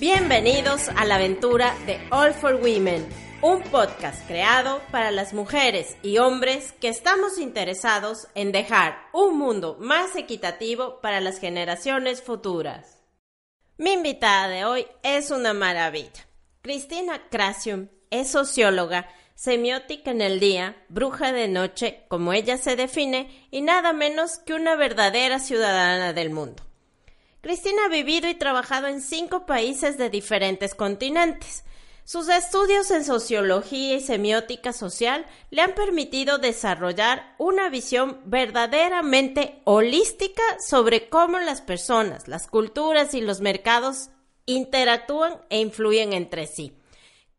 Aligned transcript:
Bienvenidos 0.00 0.88
a 0.96 1.04
la 1.04 1.16
aventura 1.16 1.76
de 1.84 2.00
All 2.10 2.32
for 2.32 2.54
Women, 2.54 3.06
un 3.42 3.60
podcast 3.64 4.26
creado 4.26 4.80
para 4.90 5.10
las 5.10 5.34
mujeres 5.34 5.94
y 6.02 6.16
hombres 6.16 6.72
que 6.80 6.88
estamos 6.88 7.36
interesados 7.36 8.26
en 8.34 8.50
dejar 8.50 8.96
un 9.12 9.36
mundo 9.36 9.76
más 9.78 10.16
equitativo 10.16 11.02
para 11.02 11.20
las 11.20 11.38
generaciones 11.38 12.22
futuras. 12.22 13.02
Mi 13.76 13.92
invitada 13.92 14.48
de 14.48 14.64
hoy 14.64 14.86
es 15.02 15.30
una 15.30 15.52
maravilla. 15.52 16.26
Cristina 16.62 17.28
Crasium 17.30 17.88
es 18.08 18.30
socióloga, 18.30 19.06
semiótica 19.34 20.12
en 20.12 20.22
el 20.22 20.40
día, 20.40 20.82
bruja 20.88 21.30
de 21.30 21.46
noche, 21.46 22.06
como 22.08 22.32
ella 22.32 22.56
se 22.56 22.74
define, 22.74 23.46
y 23.50 23.60
nada 23.60 23.92
menos 23.92 24.38
que 24.38 24.54
una 24.54 24.76
verdadera 24.76 25.38
ciudadana 25.40 26.14
del 26.14 26.30
mundo. 26.30 26.69
Cristina 27.40 27.86
ha 27.86 27.88
vivido 27.88 28.28
y 28.28 28.34
trabajado 28.34 28.86
en 28.86 29.00
cinco 29.00 29.46
países 29.46 29.96
de 29.96 30.10
diferentes 30.10 30.74
continentes. 30.74 31.64
Sus 32.04 32.28
estudios 32.28 32.90
en 32.90 33.04
sociología 33.04 33.94
y 33.94 34.00
semiótica 34.00 34.72
social 34.72 35.24
le 35.50 35.62
han 35.62 35.74
permitido 35.74 36.38
desarrollar 36.38 37.34
una 37.38 37.70
visión 37.70 38.20
verdaderamente 38.24 39.62
holística 39.64 40.42
sobre 40.58 41.08
cómo 41.08 41.38
las 41.38 41.62
personas, 41.62 42.28
las 42.28 42.46
culturas 42.46 43.14
y 43.14 43.20
los 43.20 43.40
mercados 43.40 44.10
interactúan 44.44 45.38
e 45.48 45.60
influyen 45.60 46.12
entre 46.12 46.46
sí. 46.46 46.76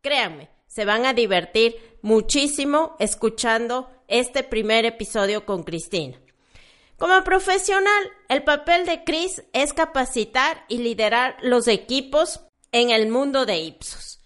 Créanme, 0.00 0.48
se 0.66 0.84
van 0.84 1.06
a 1.06 1.12
divertir 1.12 1.98
muchísimo 2.02 2.96
escuchando 2.98 3.88
este 4.08 4.42
primer 4.42 4.84
episodio 4.84 5.44
con 5.44 5.62
Cristina. 5.62 6.21
Como 7.02 7.24
profesional, 7.24 8.12
el 8.28 8.44
papel 8.44 8.86
de 8.86 9.02
Chris 9.02 9.42
es 9.52 9.72
capacitar 9.72 10.64
y 10.68 10.78
liderar 10.78 11.36
los 11.42 11.66
equipos 11.66 12.42
en 12.70 12.90
el 12.90 13.08
mundo 13.08 13.44
de 13.44 13.58
Ipsos. 13.58 14.20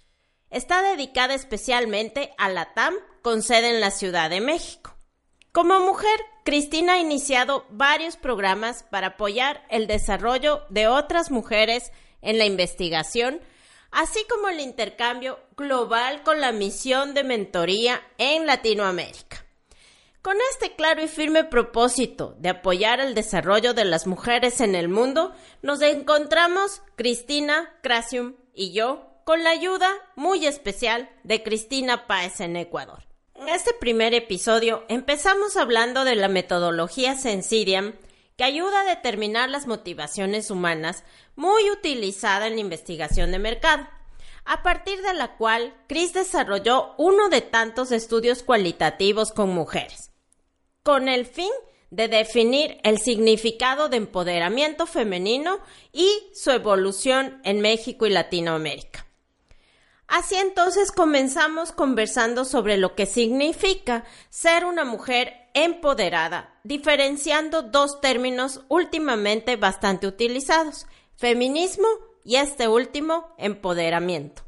Está 0.50 0.82
dedicada 0.82 1.32
especialmente 1.32 2.34
a 2.36 2.50
la 2.50 2.74
TAM 2.74 2.92
con 3.22 3.42
sede 3.42 3.70
en 3.70 3.80
la 3.80 3.90
Ciudad 3.90 4.28
de 4.28 4.42
México. 4.42 4.94
Como 5.52 5.80
mujer, 5.80 6.20
Cristina 6.44 6.92
ha 6.92 6.98
iniciado 6.98 7.64
varios 7.70 8.18
programas 8.18 8.82
para 8.82 9.06
apoyar 9.06 9.64
el 9.70 9.86
desarrollo 9.86 10.66
de 10.68 10.86
otras 10.86 11.30
mujeres 11.30 11.92
en 12.20 12.36
la 12.36 12.44
investigación, 12.44 13.40
así 13.90 14.20
como 14.28 14.48
el 14.48 14.60
intercambio 14.60 15.40
global 15.56 16.22
con 16.24 16.42
la 16.42 16.52
misión 16.52 17.14
de 17.14 17.24
mentoría 17.24 18.02
en 18.18 18.44
Latinoamérica. 18.44 19.45
Con 20.26 20.38
este 20.50 20.74
claro 20.74 21.04
y 21.04 21.06
firme 21.06 21.44
propósito 21.44 22.34
de 22.40 22.48
apoyar 22.48 22.98
el 22.98 23.14
desarrollo 23.14 23.74
de 23.74 23.84
las 23.84 24.08
mujeres 24.08 24.60
en 24.60 24.74
el 24.74 24.88
mundo, 24.88 25.32
nos 25.62 25.80
encontramos 25.82 26.82
Cristina, 26.96 27.72
Crasium 27.80 28.34
y 28.52 28.72
yo 28.72 29.06
con 29.22 29.44
la 29.44 29.50
ayuda 29.50 29.88
muy 30.16 30.44
especial 30.44 31.08
de 31.22 31.44
Cristina 31.44 32.08
Páez 32.08 32.40
en 32.40 32.56
Ecuador. 32.56 33.04
En 33.36 33.48
este 33.48 33.72
primer 33.72 34.14
episodio 34.14 34.84
empezamos 34.88 35.56
hablando 35.56 36.04
de 36.04 36.16
la 36.16 36.26
metodología 36.26 37.14
Sensidium 37.14 37.92
que 38.36 38.42
ayuda 38.42 38.80
a 38.80 38.96
determinar 38.96 39.48
las 39.48 39.68
motivaciones 39.68 40.50
humanas 40.50 41.04
muy 41.36 41.70
utilizada 41.70 42.48
en 42.48 42.54
la 42.54 42.62
investigación 42.62 43.30
de 43.30 43.38
mercado 43.38 43.86
a 44.44 44.64
partir 44.64 45.02
de 45.02 45.14
la 45.14 45.36
cual 45.36 45.72
Chris 45.86 46.14
desarrolló 46.14 46.96
uno 46.98 47.28
de 47.28 47.42
tantos 47.42 47.92
estudios 47.92 48.42
cualitativos 48.42 49.30
con 49.30 49.50
mujeres 49.50 50.10
con 50.86 51.08
el 51.08 51.26
fin 51.26 51.50
de 51.90 52.06
definir 52.06 52.78
el 52.84 53.00
significado 53.00 53.88
de 53.88 53.96
empoderamiento 53.96 54.86
femenino 54.86 55.58
y 55.92 56.08
su 56.32 56.52
evolución 56.52 57.40
en 57.42 57.60
México 57.60 58.06
y 58.06 58.10
Latinoamérica. 58.10 59.04
Así 60.06 60.36
entonces 60.36 60.92
comenzamos 60.92 61.72
conversando 61.72 62.44
sobre 62.44 62.76
lo 62.76 62.94
que 62.94 63.06
significa 63.06 64.04
ser 64.30 64.64
una 64.64 64.84
mujer 64.84 65.34
empoderada, 65.54 66.54
diferenciando 66.62 67.62
dos 67.62 68.00
términos 68.00 68.60
últimamente 68.68 69.56
bastante 69.56 70.06
utilizados, 70.06 70.86
feminismo 71.16 71.88
y 72.24 72.36
este 72.36 72.68
último, 72.68 73.34
empoderamiento. 73.38 74.45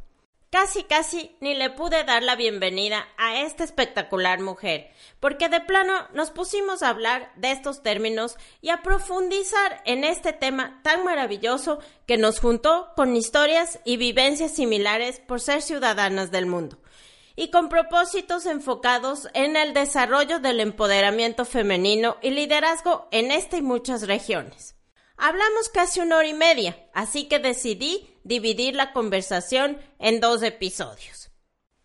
Casi, 0.50 0.84
casi 0.84 1.36
ni 1.40 1.54
le 1.54 1.68
pude 1.68 2.04
dar 2.04 2.22
la 2.22 2.34
bienvenida 2.34 3.06
a 3.18 3.42
esta 3.42 3.64
espectacular 3.64 4.40
mujer, 4.40 4.90
porque 5.20 5.50
de 5.50 5.60
plano 5.60 5.92
nos 6.14 6.30
pusimos 6.30 6.82
a 6.82 6.88
hablar 6.88 7.30
de 7.36 7.50
estos 7.50 7.82
términos 7.82 8.36
y 8.62 8.70
a 8.70 8.80
profundizar 8.80 9.82
en 9.84 10.04
este 10.04 10.32
tema 10.32 10.80
tan 10.82 11.04
maravilloso 11.04 11.80
que 12.06 12.16
nos 12.16 12.40
juntó 12.40 12.88
con 12.96 13.14
historias 13.14 13.80
y 13.84 13.98
vivencias 13.98 14.54
similares 14.54 15.20
por 15.20 15.42
ser 15.42 15.60
ciudadanas 15.60 16.30
del 16.30 16.46
mundo, 16.46 16.78
y 17.36 17.50
con 17.50 17.68
propósitos 17.68 18.46
enfocados 18.46 19.28
en 19.34 19.54
el 19.54 19.74
desarrollo 19.74 20.38
del 20.38 20.60
empoderamiento 20.60 21.44
femenino 21.44 22.16
y 22.22 22.30
liderazgo 22.30 23.06
en 23.10 23.32
esta 23.32 23.58
y 23.58 23.62
muchas 23.62 24.06
regiones. 24.06 24.76
Hablamos 25.20 25.68
casi 25.68 25.98
una 25.98 26.16
hora 26.16 26.28
y 26.28 26.32
media, 26.32 26.88
así 26.94 27.28
que 27.28 27.40
decidí 27.40 28.08
dividir 28.28 28.76
la 28.76 28.92
conversación 28.92 29.78
en 29.98 30.20
dos 30.20 30.42
episodios. 30.42 31.30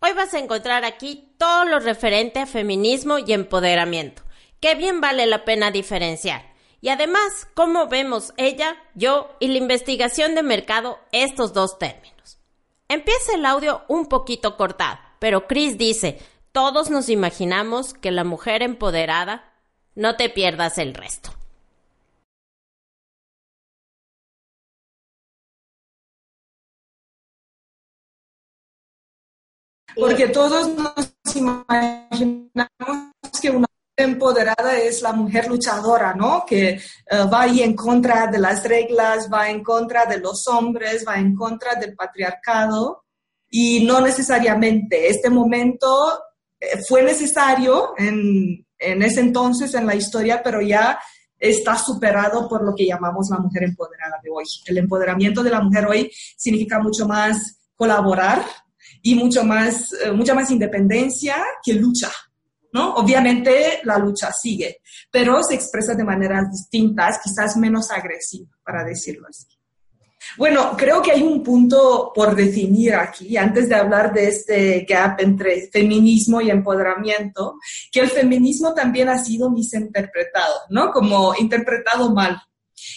Hoy 0.00 0.12
vas 0.12 0.34
a 0.34 0.38
encontrar 0.38 0.84
aquí 0.84 1.34
todo 1.38 1.64
lo 1.64 1.80
referente 1.80 2.38
a 2.38 2.46
feminismo 2.46 3.18
y 3.18 3.32
empoderamiento, 3.32 4.22
que 4.60 4.74
bien 4.74 5.00
vale 5.00 5.24
la 5.24 5.46
pena 5.46 5.70
diferenciar. 5.70 6.52
Y 6.82 6.90
además, 6.90 7.48
cómo 7.54 7.88
vemos 7.88 8.34
ella, 8.36 8.76
yo 8.94 9.34
y 9.40 9.48
la 9.48 9.56
investigación 9.56 10.34
de 10.34 10.42
mercado 10.42 10.98
estos 11.12 11.54
dos 11.54 11.78
términos. 11.78 12.38
Empieza 12.88 13.34
el 13.34 13.46
audio 13.46 13.82
un 13.88 14.06
poquito 14.06 14.58
cortado, 14.58 14.98
pero 15.18 15.46
Chris 15.46 15.78
dice, 15.78 16.18
todos 16.52 16.90
nos 16.90 17.08
imaginamos 17.08 17.94
que 17.94 18.10
la 18.10 18.24
mujer 18.24 18.62
empoderada, 18.62 19.50
no 19.94 20.16
te 20.16 20.28
pierdas 20.28 20.76
el 20.76 20.92
resto. 20.92 21.30
Porque 29.96 30.28
todos 30.28 30.68
nos 30.68 31.12
imaginamos 31.34 32.68
que 33.40 33.50
una 33.50 33.66
empoderada 33.96 34.76
es 34.78 35.02
la 35.02 35.12
mujer 35.12 35.48
luchadora, 35.48 36.14
¿no? 36.14 36.44
Que 36.46 36.70
eh, 36.70 36.80
va 37.32 37.42
ahí 37.42 37.62
en 37.62 37.74
contra 37.74 38.26
de 38.26 38.38
las 38.38 38.64
reglas, 38.64 39.28
va 39.32 39.48
en 39.48 39.62
contra 39.62 40.06
de 40.06 40.18
los 40.18 40.46
hombres, 40.48 41.04
va 41.06 41.16
en 41.16 41.34
contra 41.34 41.74
del 41.76 41.94
patriarcado 41.94 43.04
y 43.50 43.84
no 43.84 44.00
necesariamente. 44.00 45.08
Este 45.08 45.30
momento 45.30 46.18
eh, 46.58 46.80
fue 46.88 47.02
necesario 47.02 47.94
en, 47.96 48.66
en 48.78 49.02
ese 49.02 49.20
entonces 49.20 49.74
en 49.74 49.86
la 49.86 49.94
historia, 49.94 50.42
pero 50.42 50.60
ya 50.60 50.98
está 51.38 51.76
superado 51.76 52.48
por 52.48 52.64
lo 52.64 52.74
que 52.74 52.86
llamamos 52.86 53.28
la 53.30 53.38
mujer 53.38 53.64
empoderada 53.64 54.18
de 54.22 54.30
hoy. 54.30 54.44
El 54.66 54.78
empoderamiento 54.78 55.42
de 55.42 55.50
la 55.50 55.60
mujer 55.60 55.86
hoy 55.86 56.10
significa 56.36 56.78
mucho 56.80 57.06
más 57.06 57.60
colaborar, 57.76 58.44
y 59.02 59.14
mucho 59.14 59.44
más, 59.44 59.92
eh, 59.92 60.12
mucha 60.12 60.34
más 60.34 60.50
independencia 60.50 61.36
que 61.62 61.74
lucha. 61.74 62.10
¿no? 62.72 62.94
Obviamente 62.94 63.80
la 63.84 63.98
lucha 63.98 64.32
sigue, 64.32 64.80
pero 65.10 65.42
se 65.44 65.54
expresa 65.54 65.94
de 65.94 66.02
maneras 66.02 66.50
distintas, 66.50 67.20
quizás 67.22 67.56
menos 67.56 67.90
agresiva, 67.92 68.50
para 68.64 68.82
decirlo 68.82 69.28
así. 69.28 69.46
Bueno, 70.36 70.74
creo 70.76 71.00
que 71.00 71.12
hay 71.12 71.22
un 71.22 71.42
punto 71.42 72.10
por 72.14 72.34
definir 72.34 72.94
aquí, 72.94 73.36
antes 73.36 73.68
de 73.68 73.76
hablar 73.76 74.12
de 74.12 74.26
este 74.26 74.86
gap 74.88 75.20
entre 75.20 75.68
feminismo 75.70 76.40
y 76.40 76.50
empoderamiento, 76.50 77.58
que 77.92 78.00
el 78.00 78.08
feminismo 78.08 78.74
también 78.74 79.08
ha 79.08 79.18
sido 79.18 79.50
misinterpretado, 79.50 80.54
¿no? 80.70 80.90
Como 80.90 81.34
interpretado 81.38 82.12
mal. 82.12 82.40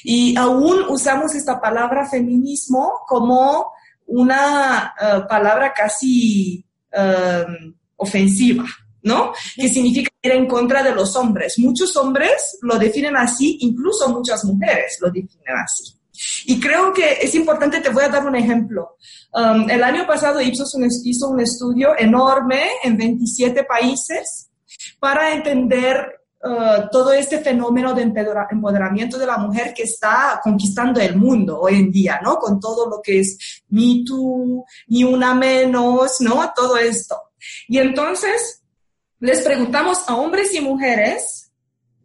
Y 0.04 0.36
aún 0.38 0.86
usamos 0.90 1.36
esta 1.36 1.62
palabra 1.62 2.10
feminismo 2.10 3.02
como 3.08 3.74
una 4.08 4.94
eh, 5.00 5.22
palabra 5.28 5.74
casi 5.74 6.66
em, 6.92 7.74
ofensiva, 7.98 8.66
¿no? 9.04 9.34
Que 9.56 9.70
significa 9.70 10.10
ir 10.22 10.32
en 10.32 10.48
contra 10.48 10.84
de 10.84 10.94
los 10.94 11.16
hombres. 11.16 11.60
Muchos 11.60 11.96
hombres 11.98 12.58
lo 12.62 12.78
definen 12.78 13.16
así, 13.16 13.58
incluso 13.62 14.10
muchas 14.10 14.44
mujeres 14.46 14.98
lo 15.02 15.10
definen 15.10 15.56
así. 15.64 15.94
Y 16.46 16.60
creo 16.60 16.94
que 16.94 17.20
es 17.22 17.36
importante, 17.36 17.82
te 17.82 17.90
voy 17.90 18.04
a 18.04 18.10
dar 18.10 18.26
un 18.26 18.36
ejemplo. 18.36 18.98
Um, 19.34 19.70
el 19.70 19.84
año 19.84 20.08
pasado 20.08 20.42
Ipsos 20.42 20.76
hizo 21.04 21.30
un 21.30 21.40
estudio 21.40 21.98
enorme 21.98 22.64
en 22.84 22.98
27 22.98 23.64
países 23.66 24.50
para 25.00 25.34
entender 25.34 26.22
Uh, 26.40 26.88
todo 26.92 27.12
este 27.14 27.40
fenómeno 27.40 27.96
de 27.96 28.04
empoderamiento 28.04 29.18
de 29.18 29.26
la 29.26 29.40
mujer 29.40 29.74
que 29.74 29.84
está 29.84 30.40
conquistando 30.44 31.02
el 31.02 31.16
mundo 31.16 31.60
hoy 31.62 31.78
en 31.78 31.92
día, 31.92 32.20
¿no? 32.24 32.38
Con 32.38 32.60
todo 32.60 32.88
lo 32.88 33.02
que 33.02 33.22
es 33.22 33.64
Me 33.70 34.04
Too, 34.06 34.64
ni 34.88 35.04
una 35.04 35.34
menos, 35.34 36.22
¿no? 36.22 36.54
Todo 36.56 36.78
esto. 36.78 37.32
Y 37.68 37.80
entonces 37.80 38.62
les 39.20 39.42
preguntamos 39.42 40.08
a 40.08 40.16
hombres 40.16 40.54
y 40.54 40.62
mujeres 40.62 41.52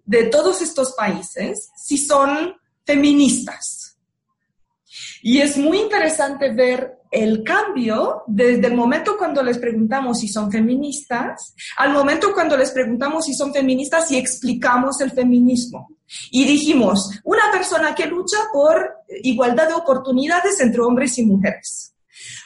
de 0.07 0.25
todos 0.25 0.63
estos 0.63 0.93
países 0.93 1.71
si 1.77 1.99
son 1.99 2.55
feministas. 2.85 3.82
Y 5.23 5.39
es 5.39 5.57
muy 5.57 5.79
interesante 5.79 6.53
ver 6.53 6.99
el 7.13 7.45
cambio 7.45 8.23
desde 8.27 8.67
el 8.67 8.75
momento 8.75 9.17
cuando 9.17 9.43
les 9.43 9.59
preguntamos 9.59 10.19
si 10.19 10.29
son 10.29 10.51
feministas, 10.51 11.55
al 11.77 11.93
momento 11.93 12.33
cuando 12.33 12.57
les 12.57 12.71
preguntamos 12.71 13.27
si 13.27 13.35
son 13.35 13.53
feministas 13.53 14.11
y 14.11 14.17
explicamos 14.17 15.01
el 15.01 15.13
feminismo. 15.13 15.91
Y 16.31 16.45
dijimos, 16.45 17.21
una 17.25 17.51
persona 17.53 17.95
que 17.95 18.07
lucha 18.07 18.39
por 18.53 19.05
igualdad 19.23 19.69
de 19.69 19.75
oportunidades 19.75 20.61
entre 20.61 20.81
hombres 20.81 21.17
y 21.19 21.25
mujeres. 21.25 21.95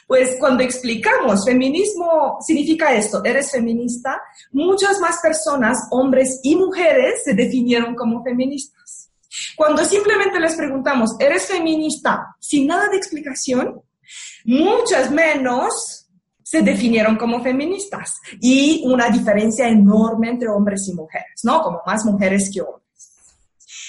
Pues 0.05 0.37
cuando 0.39 0.63
explicamos 0.63 1.45
feminismo 1.45 2.37
significa 2.39 2.93
esto, 2.93 3.21
eres 3.25 3.51
feminista, 3.51 4.21
muchas 4.51 4.99
más 4.99 5.19
personas, 5.21 5.77
hombres 5.91 6.39
y 6.43 6.55
mujeres, 6.55 7.23
se 7.25 7.33
definieron 7.33 7.95
como 7.95 8.23
feministas. 8.23 8.76
Cuando 9.55 9.83
simplemente 9.83 10.39
les 10.39 10.55
preguntamos, 10.55 11.15
¿eres 11.19 11.47
feminista? 11.47 12.35
Sin 12.39 12.67
nada 12.67 12.87
de 12.89 12.97
explicación, 12.97 13.81
muchas 14.45 15.11
menos 15.11 16.07
se 16.41 16.61
definieron 16.61 17.17
como 17.17 17.43
feministas 17.43 18.15
y 18.39 18.81
una 18.85 19.09
diferencia 19.09 19.67
enorme 19.67 20.29
entre 20.29 20.47
hombres 20.47 20.87
y 20.87 20.93
mujeres, 20.93 21.41
¿no? 21.43 21.61
Como 21.61 21.81
más 21.85 22.05
mujeres 22.05 22.49
que 22.53 22.61
hombres. 22.61 22.83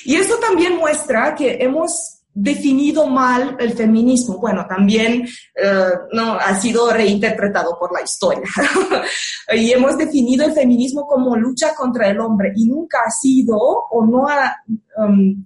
Y 0.04 0.16
eso 0.16 0.36
también 0.38 0.76
muestra 0.76 1.34
que 1.34 1.58
hemos 1.60 2.17
definido 2.40 3.06
mal 3.06 3.56
el 3.58 3.72
feminismo. 3.72 4.38
Bueno, 4.38 4.64
también 4.68 5.26
eh, 5.54 5.90
no 6.12 6.34
ha 6.34 6.54
sido 6.54 6.90
reinterpretado 6.92 7.76
por 7.78 7.92
la 7.92 8.02
historia. 8.02 8.48
y 9.54 9.72
hemos 9.72 9.98
definido 9.98 10.46
el 10.46 10.52
feminismo 10.52 11.06
como 11.06 11.36
lucha 11.36 11.74
contra 11.74 12.08
el 12.08 12.20
hombre 12.20 12.52
y 12.54 12.66
nunca 12.66 12.98
ha 13.06 13.10
sido 13.10 13.56
o 13.56 14.06
no 14.06 14.28
ha 14.28 14.56
um, 14.98 15.44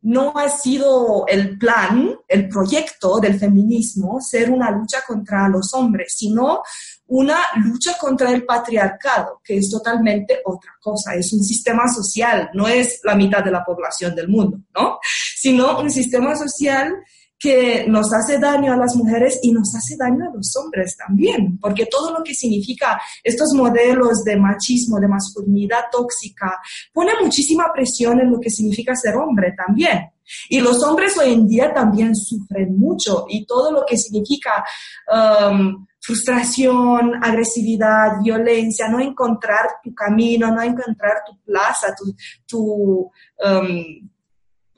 no 0.00 0.32
ha 0.36 0.48
sido 0.48 1.26
el 1.26 1.58
plan, 1.58 2.14
el 2.28 2.48
proyecto 2.48 3.18
del 3.18 3.38
feminismo 3.38 4.20
ser 4.20 4.50
una 4.50 4.70
lucha 4.70 4.98
contra 5.06 5.48
los 5.48 5.74
hombres, 5.74 6.14
sino 6.16 6.62
una 7.08 7.38
lucha 7.64 7.96
contra 7.98 8.30
el 8.30 8.44
patriarcado, 8.44 9.40
que 9.42 9.56
es 9.56 9.70
totalmente 9.70 10.40
otra 10.44 10.72
cosa, 10.80 11.14
es 11.14 11.32
un 11.32 11.42
sistema 11.42 11.88
social, 11.88 12.50
no 12.54 12.68
es 12.68 13.00
la 13.04 13.14
mitad 13.14 13.42
de 13.42 13.50
la 13.50 13.64
población 13.64 14.14
del 14.14 14.28
mundo, 14.28 14.58
¿no? 14.74 14.98
Sino 15.36 15.80
un 15.80 15.90
sistema 15.90 16.36
social 16.36 16.94
que 17.38 17.86
nos 17.86 18.12
hace 18.12 18.38
daño 18.38 18.72
a 18.72 18.76
las 18.76 18.96
mujeres 18.96 19.38
y 19.42 19.52
nos 19.52 19.72
hace 19.74 19.96
daño 19.96 20.28
a 20.28 20.34
los 20.34 20.54
hombres 20.56 20.96
también, 20.96 21.58
porque 21.58 21.86
todo 21.86 22.12
lo 22.12 22.24
que 22.24 22.34
significa 22.34 23.00
estos 23.22 23.52
modelos 23.54 24.24
de 24.24 24.36
machismo, 24.36 24.98
de 24.98 25.06
masculinidad 25.06 25.84
tóxica, 25.90 26.58
pone 26.92 27.12
muchísima 27.22 27.72
presión 27.72 28.20
en 28.20 28.32
lo 28.32 28.40
que 28.40 28.50
significa 28.50 28.96
ser 28.96 29.16
hombre 29.16 29.54
también. 29.56 30.10
Y 30.48 30.60
los 30.60 30.82
hombres 30.82 31.16
hoy 31.16 31.32
en 31.32 31.46
día 31.46 31.72
también 31.72 32.14
sufren 32.14 32.76
mucho 32.76 33.24
y 33.28 33.46
todo 33.46 33.70
lo 33.70 33.86
que 33.86 33.96
significa 33.96 34.64
um, 35.10 35.86
frustración, 36.08 37.22
agresividad, 37.22 38.22
violencia, 38.22 38.88
no 38.88 38.98
encontrar 38.98 39.66
tu 39.84 39.94
camino, 39.94 40.50
no 40.50 40.62
encontrar 40.62 41.22
tu 41.26 41.38
plaza, 41.42 41.94
tu, 41.94 42.16
tu 42.46 43.12
um, 43.44 44.08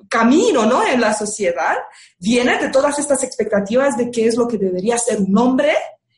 camino 0.08 0.66
¿no? 0.66 0.84
en 0.84 1.00
la 1.00 1.14
sociedad 1.14 1.76
viene 2.18 2.58
de 2.58 2.68
todas 2.70 2.98
estas 2.98 3.22
expectativas 3.22 3.96
de 3.96 4.10
qué 4.10 4.26
es 4.26 4.36
lo 4.36 4.48
que 4.48 4.58
debería 4.58 4.98
ser 4.98 5.20
un 5.20 5.38
hombre 5.38 5.72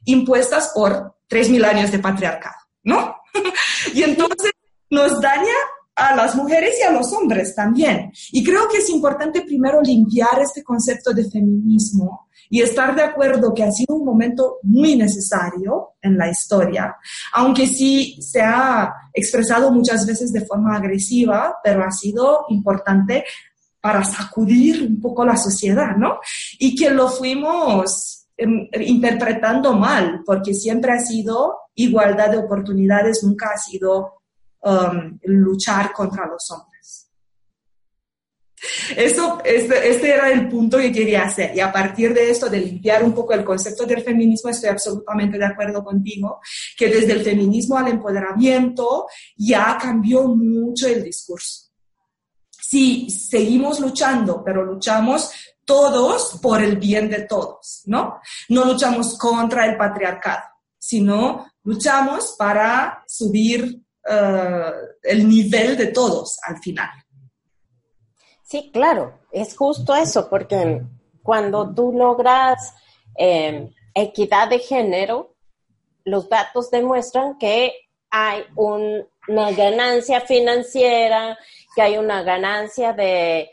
impuestas 0.06 0.72
por 0.74 1.16
tres 1.28 1.50
mil 1.50 1.62
años 1.66 1.92
de 1.92 1.98
patriarcado, 1.98 2.56
¿no? 2.82 3.16
y 3.92 4.04
entonces 4.04 4.52
nos 4.88 5.20
daña 5.20 5.54
a 5.94 6.14
las 6.16 6.34
mujeres 6.34 6.76
y 6.80 6.82
a 6.82 6.90
los 6.90 7.12
hombres 7.12 7.54
también. 7.54 8.10
Y 8.30 8.42
creo 8.42 8.68
que 8.68 8.78
es 8.78 8.88
importante 8.90 9.42
primero 9.42 9.80
limpiar 9.82 10.40
este 10.40 10.62
concepto 10.62 11.12
de 11.12 11.30
feminismo 11.30 12.28
y 12.48 12.60
estar 12.60 12.94
de 12.94 13.02
acuerdo 13.02 13.54
que 13.54 13.64
ha 13.64 13.72
sido 13.72 13.96
un 13.96 14.04
momento 14.04 14.58
muy 14.62 14.96
necesario 14.96 15.94
en 16.02 16.18
la 16.18 16.28
historia, 16.28 16.96
aunque 17.32 17.66
sí 17.66 18.20
se 18.20 18.42
ha 18.42 18.92
expresado 19.12 19.70
muchas 19.70 20.06
veces 20.06 20.32
de 20.32 20.44
forma 20.44 20.76
agresiva, 20.76 21.56
pero 21.62 21.82
ha 21.84 21.90
sido 21.90 22.44
importante 22.48 23.24
para 23.80 24.04
sacudir 24.04 24.86
un 24.86 25.00
poco 25.00 25.24
la 25.24 25.36
sociedad, 25.36 25.96
¿no? 25.96 26.20
Y 26.58 26.76
que 26.76 26.90
lo 26.90 27.08
fuimos 27.08 28.26
em, 28.36 28.68
interpretando 28.80 29.72
mal, 29.72 30.22
porque 30.24 30.54
siempre 30.54 30.92
ha 30.92 31.00
sido 31.00 31.56
igualdad 31.74 32.30
de 32.30 32.38
oportunidades, 32.38 33.24
nunca 33.24 33.50
ha 33.54 33.58
sido 33.58 34.21
um, 34.62 35.18
luchar 35.24 35.92
contra 35.92 36.26
los 36.26 36.50
hombres. 36.50 37.08
Eso, 38.96 39.40
este, 39.44 39.90
este, 39.90 40.14
era 40.14 40.30
el 40.30 40.48
punto 40.48 40.78
que 40.78 40.92
quería 40.92 41.24
hacer. 41.24 41.54
Y 41.56 41.60
a 41.60 41.72
partir 41.72 42.14
de 42.14 42.30
esto, 42.30 42.48
de 42.48 42.60
limpiar 42.60 43.02
un 43.02 43.12
poco 43.12 43.32
el 43.32 43.44
concepto 43.44 43.84
del 43.84 44.02
feminismo, 44.02 44.50
estoy 44.50 44.70
absolutamente 44.70 45.36
de 45.36 45.46
acuerdo 45.46 45.82
contigo, 45.82 46.40
que 46.76 46.88
desde 46.88 47.12
el 47.12 47.22
feminismo 47.22 47.76
al 47.76 47.88
empoderamiento 47.88 49.06
ya 49.36 49.76
cambió 49.80 50.28
mucho 50.28 50.86
el 50.86 51.02
discurso 51.02 51.72
sí, 52.72 53.10
seguimos 53.10 53.80
luchando, 53.80 54.42
pero 54.42 54.64
luchamos 54.64 55.30
todos 55.62 56.38
por 56.40 56.62
el 56.62 56.78
bien 56.78 57.10
de 57.10 57.22
todos, 57.22 57.82
¿no? 57.84 58.18
No 58.48 58.64
luchamos 58.64 59.18
contra 59.18 59.66
el 59.66 59.76
patriarcado, 59.76 60.44
sino 60.78 61.46
luchamos 61.64 62.34
para 62.38 63.04
subir 63.06 63.78
eh, 64.08 64.72
el 65.02 65.28
nivel 65.28 65.76
de 65.76 65.88
todos 65.88 66.38
al 66.46 66.58
final. 66.58 66.90
Sí, 68.42 68.70
claro, 68.72 69.20
es 69.30 69.56
justo 69.56 69.94
eso, 69.94 70.28
porque 70.28 70.82
cuando 71.22 71.72
tú 71.74 71.92
logras 71.92 72.74
eh, 73.16 73.70
equidad 73.94 74.48
de 74.48 74.58
género, 74.58 75.34
los 76.04 76.28
datos 76.28 76.70
demuestran 76.70 77.38
que 77.38 77.72
hay 78.10 78.44
una 78.56 79.52
ganancia 79.52 80.20
financiera, 80.20 81.38
que 81.74 81.82
hay 81.82 81.96
una 81.96 82.22
ganancia 82.22 82.92
de, 82.92 83.50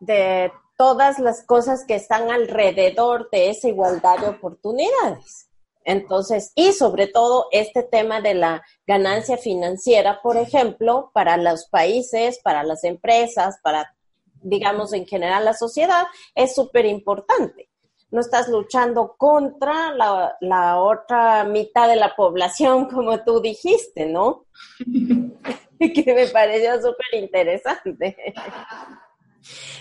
de 0.00 0.50
todas 0.76 1.18
las 1.18 1.44
cosas 1.44 1.84
que 1.86 1.96
están 1.96 2.30
alrededor 2.30 3.28
de 3.30 3.50
esa 3.50 3.68
igualdad 3.68 4.18
de 4.18 4.28
oportunidades. 4.28 5.47
Entonces, 5.88 6.52
y 6.54 6.72
sobre 6.72 7.06
todo 7.06 7.46
este 7.50 7.82
tema 7.82 8.20
de 8.20 8.34
la 8.34 8.62
ganancia 8.86 9.38
financiera, 9.38 10.20
por 10.20 10.36
ejemplo, 10.36 11.10
para 11.14 11.38
los 11.38 11.64
países, 11.70 12.40
para 12.44 12.62
las 12.62 12.84
empresas, 12.84 13.58
para, 13.62 13.96
digamos, 14.42 14.92
en 14.92 15.06
general 15.06 15.46
la 15.46 15.54
sociedad, 15.54 16.04
es 16.34 16.54
súper 16.54 16.84
importante. 16.84 17.70
No 18.10 18.20
estás 18.20 18.48
luchando 18.48 19.14
contra 19.16 19.94
la, 19.94 20.36
la, 20.42 20.78
otra 20.78 21.44
mitad 21.44 21.88
de 21.88 21.96
la 21.96 22.14
población, 22.14 22.88
como 22.90 23.24
tú 23.24 23.40
dijiste, 23.40 24.04
¿no? 24.04 24.44
que 25.78 26.14
me 26.14 26.26
pareció 26.26 26.74
súper 26.76 27.22
interesante. 27.22 28.34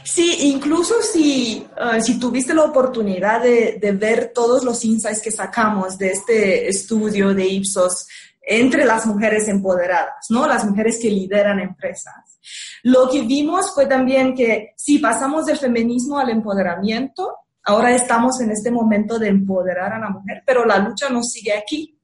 Sí, 0.03 0.49
incluso 0.53 0.95
si, 1.01 1.67
uh, 1.75 2.01
si 2.01 2.17
tuviste 2.17 2.53
la 2.53 2.63
oportunidad 2.63 3.43
de, 3.43 3.77
de, 3.79 3.91
ver 3.91 4.31
todos 4.33 4.63
los 4.63 4.83
insights 4.85 5.21
que 5.21 5.31
sacamos 5.31 5.97
de 5.97 6.11
este 6.11 6.69
estudio 6.69 7.33
de 7.33 7.45
Ipsos 7.45 8.07
entre 8.41 8.85
las 8.85 9.05
mujeres 9.05 9.49
empoderadas, 9.49 10.27
¿no? 10.29 10.47
Las 10.47 10.63
mujeres 10.65 10.99
que 11.01 11.09
lideran 11.09 11.59
empresas. 11.59 12.39
Lo 12.83 13.09
que 13.09 13.23
vimos 13.23 13.73
fue 13.73 13.85
también 13.85 14.33
que 14.33 14.73
si 14.77 14.99
pasamos 14.99 15.45
del 15.45 15.57
feminismo 15.57 16.17
al 16.17 16.29
empoderamiento, 16.29 17.35
ahora 17.65 17.93
estamos 17.93 18.39
en 18.39 18.51
este 18.51 18.71
momento 18.71 19.19
de 19.19 19.27
empoderar 19.27 19.91
a 19.93 19.99
la 19.99 20.09
mujer, 20.09 20.43
pero 20.45 20.65
la 20.65 20.79
lucha 20.79 21.09
no 21.09 21.21
sigue 21.21 21.53
aquí, 21.53 21.99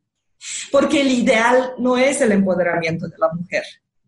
porque 0.70 1.00
el 1.02 1.12
ideal 1.12 1.76
no 1.78 1.96
es 1.96 2.20
el 2.20 2.34
empoderamiento 2.34 3.08
de 3.08 3.18
la 3.18 3.30
mujer. 3.30 3.64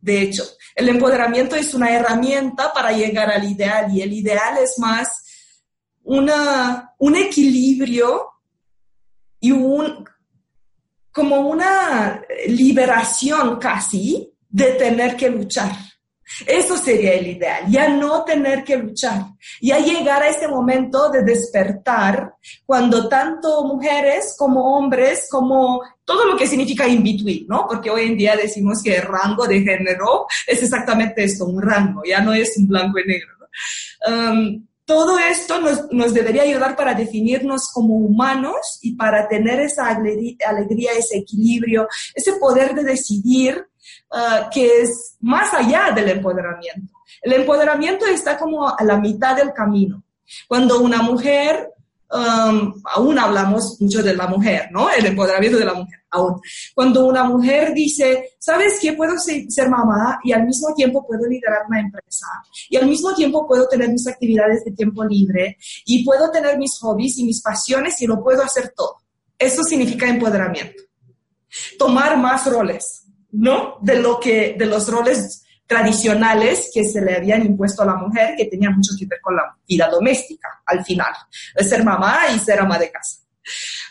De 0.06 0.22
hecho, 0.22 0.44
el 0.76 0.88
empoderamiento 0.88 1.56
es 1.56 1.74
una 1.74 1.90
herramienta 1.90 2.72
para 2.72 2.92
llegar 2.92 3.32
al 3.32 3.44
ideal 3.44 3.92
y 3.92 4.04
el 4.04 4.14
ideal 4.14 4.60
es 4.62 4.78
más 4.78 5.10
una, 6.04 6.94
un 7.00 7.16
equilibrio 7.16 8.28
y 9.40 9.52
un, 9.52 10.08
como 11.12 11.50
una 11.50 12.22
liberación 12.48 13.58
casi 13.58 14.32
de 14.48 14.74
tener 14.74 15.18
que 15.18 15.32
luchar. 15.32 15.72
Eso 16.46 16.76
sería 16.76 17.14
el 17.14 17.28
ideal, 17.28 17.66
ya 17.70 17.88
no 17.88 18.24
tener 18.24 18.64
que 18.64 18.78
luchar, 18.78 19.26
ya 19.62 19.78
llegar 19.78 20.24
a 20.24 20.30
este 20.30 20.48
momento 20.48 21.10
de 21.10 21.24
despertar 21.24 22.34
cuando 22.66 23.08
tanto 23.08 23.64
mujeres 23.64 24.36
como 24.38 24.76
hombres, 24.76 25.28
como 25.30 25.82
todo 26.04 26.26
lo 26.26 26.36
que 26.36 26.48
significa 26.48 26.88
in 26.88 27.04
between, 27.04 27.46
¿no? 27.48 27.68
Porque 27.68 27.92
hoy 27.92 28.08
en 28.08 28.18
día 28.18 28.36
decimos 28.36 28.82
que 28.82 28.96
el 28.96 29.04
rango 29.04 29.46
de 29.46 29.62
género 29.62 30.26
es 30.48 30.64
exactamente 30.64 31.24
esto, 31.24 31.46
un 31.46 31.62
rango, 31.62 32.02
ya 32.04 32.22
no 32.22 32.34
es 32.34 32.58
un 32.58 32.68
blanco 32.68 33.00
y 33.00 33.06
negro. 33.06 33.36
Um, 34.08 34.66
todo 34.86 35.18
esto 35.18 35.60
nos, 35.60 36.14
debería 36.14 36.44
ayudar 36.44 36.76
para 36.76 36.94
definirnos 36.94 37.72
como 37.74 37.96
humanos 37.96 38.80
y 38.84 38.96
para 38.96 39.28
tener 39.28 39.60
esa 39.60 39.88
alegría, 39.88 40.92
ese 40.96 41.18
equilibrio, 41.18 41.88
ese 42.14 42.34
poder 42.34 42.76
de 42.76 42.84
decidir 42.84 43.66
uh, 44.12 44.50
que 44.54 44.82
es 44.82 45.18
más 45.22 45.54
allá 45.54 45.92
del 45.94 46.10
empoderamiento. 46.10 46.94
El 47.22 47.34
empoderamiento 47.34 48.06
está 48.06 48.38
como 48.38 48.68
a 48.68 48.84
la 48.84 48.98
mitad 48.98 49.36
del 49.36 49.54
camino. 49.54 50.04
Cuando 50.48 50.80
una 50.80 51.02
mujer 51.02 51.76
Um, 52.08 52.72
aún 52.94 53.18
hablamos 53.18 53.82
mucho 53.82 54.04
de 54.04 54.16
la 54.16 54.28
mujer, 54.28 54.70
¿no? 54.72 54.90
El 54.92 55.08
empoderamiento 55.08 55.58
de 55.58 55.66
la 55.66 55.74
mujer, 55.74 56.00
aún. 56.12 56.40
Cuando 56.76 57.08
una 57.08 57.24
mujer 57.24 57.74
dice, 57.74 58.36
¿sabes 58.38 58.78
qué? 58.80 58.94
Puedo 58.94 59.18
ser, 59.18 59.46
ser, 59.50 59.70
mamá 59.70 60.20
y 60.24 60.32
al 60.32 60.46
mismo 60.46 60.74
tiempo 60.76 61.06
puedo 61.06 61.28
liderar 61.28 61.64
una 61.68 61.82
empresa 61.82 62.28
y 62.70 62.78
al 62.78 62.88
mismo 62.88 63.14
tiempo 63.16 63.48
puedo 63.48 63.68
tener 63.68 63.90
mis 63.90 64.08
actividades 64.08 64.64
de 64.64 64.72
tiempo 64.72 65.04
libre 65.04 65.58
y 65.86 66.06
puedo 66.06 66.30
tener 66.30 66.60
mis 66.60 66.78
hobbies 66.80 67.18
y 67.18 67.26
mis 67.26 67.42
pasiones 67.42 68.00
y 68.02 68.06
lo 68.06 68.24
puedo 68.24 68.44
hacer 68.44 68.72
todo. 68.76 68.98
Eso 69.38 69.64
significa 69.64 70.08
empoderamiento. 70.08 70.84
Tomar 71.80 72.18
más 72.18 72.46
roles, 72.46 73.05
¿no? 73.38 73.78
De 73.82 74.00
lo 74.00 74.20
que, 74.20 74.56
de 74.58 74.66
los 74.66 74.88
roles 74.90 75.44
tradicionales 75.68 76.70
que 76.74 76.84
se 76.84 77.02
le 77.02 77.16
habían 77.16 77.46
impuesto 77.46 77.84
a 77.84 77.88
la 77.88 77.96
mujer, 77.96 78.36
que 78.38 78.46
tenían 78.46 78.76
mucho 78.76 78.94
que 78.98 79.06
ver 79.06 79.20
con 79.22 79.36
la 79.36 79.56
vida 79.68 79.90
doméstica, 79.90 80.62
al 80.66 80.84
final, 80.84 81.14
ser 81.58 81.84
mamá 81.84 82.20
y 82.36 82.40
ser 82.40 82.60
ama 82.60 82.78
de 82.78 82.92
casa. 82.92 83.22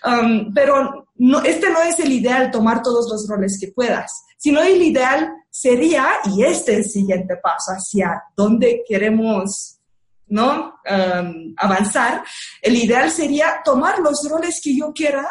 Um, 0.04 0.52
pero 0.52 1.08
no, 1.16 1.42
este 1.42 1.70
no 1.70 1.80
es 1.82 1.98
el 1.98 2.12
ideal, 2.12 2.50
tomar 2.50 2.82
todos 2.82 3.08
los 3.10 3.26
roles 3.28 3.58
que 3.60 3.68
puedas, 3.68 4.24
sino 4.36 4.60
el 4.60 4.82
ideal 4.82 5.32
sería, 5.50 6.06
y 6.24 6.44
este 6.44 6.72
es 6.72 6.78
el 6.78 6.84
siguiente 6.84 7.36
paso 7.36 7.72
hacia 7.72 8.22
dónde 8.36 8.82
queremos 8.86 9.78
¿no? 10.26 10.80
Um, 10.90 11.54
avanzar, 11.56 12.24
el 12.62 12.76
ideal 12.76 13.10
sería 13.10 13.60
tomar 13.64 13.98
los 13.98 14.28
roles 14.28 14.60
que 14.62 14.76
yo 14.76 14.92
quiera 14.92 15.28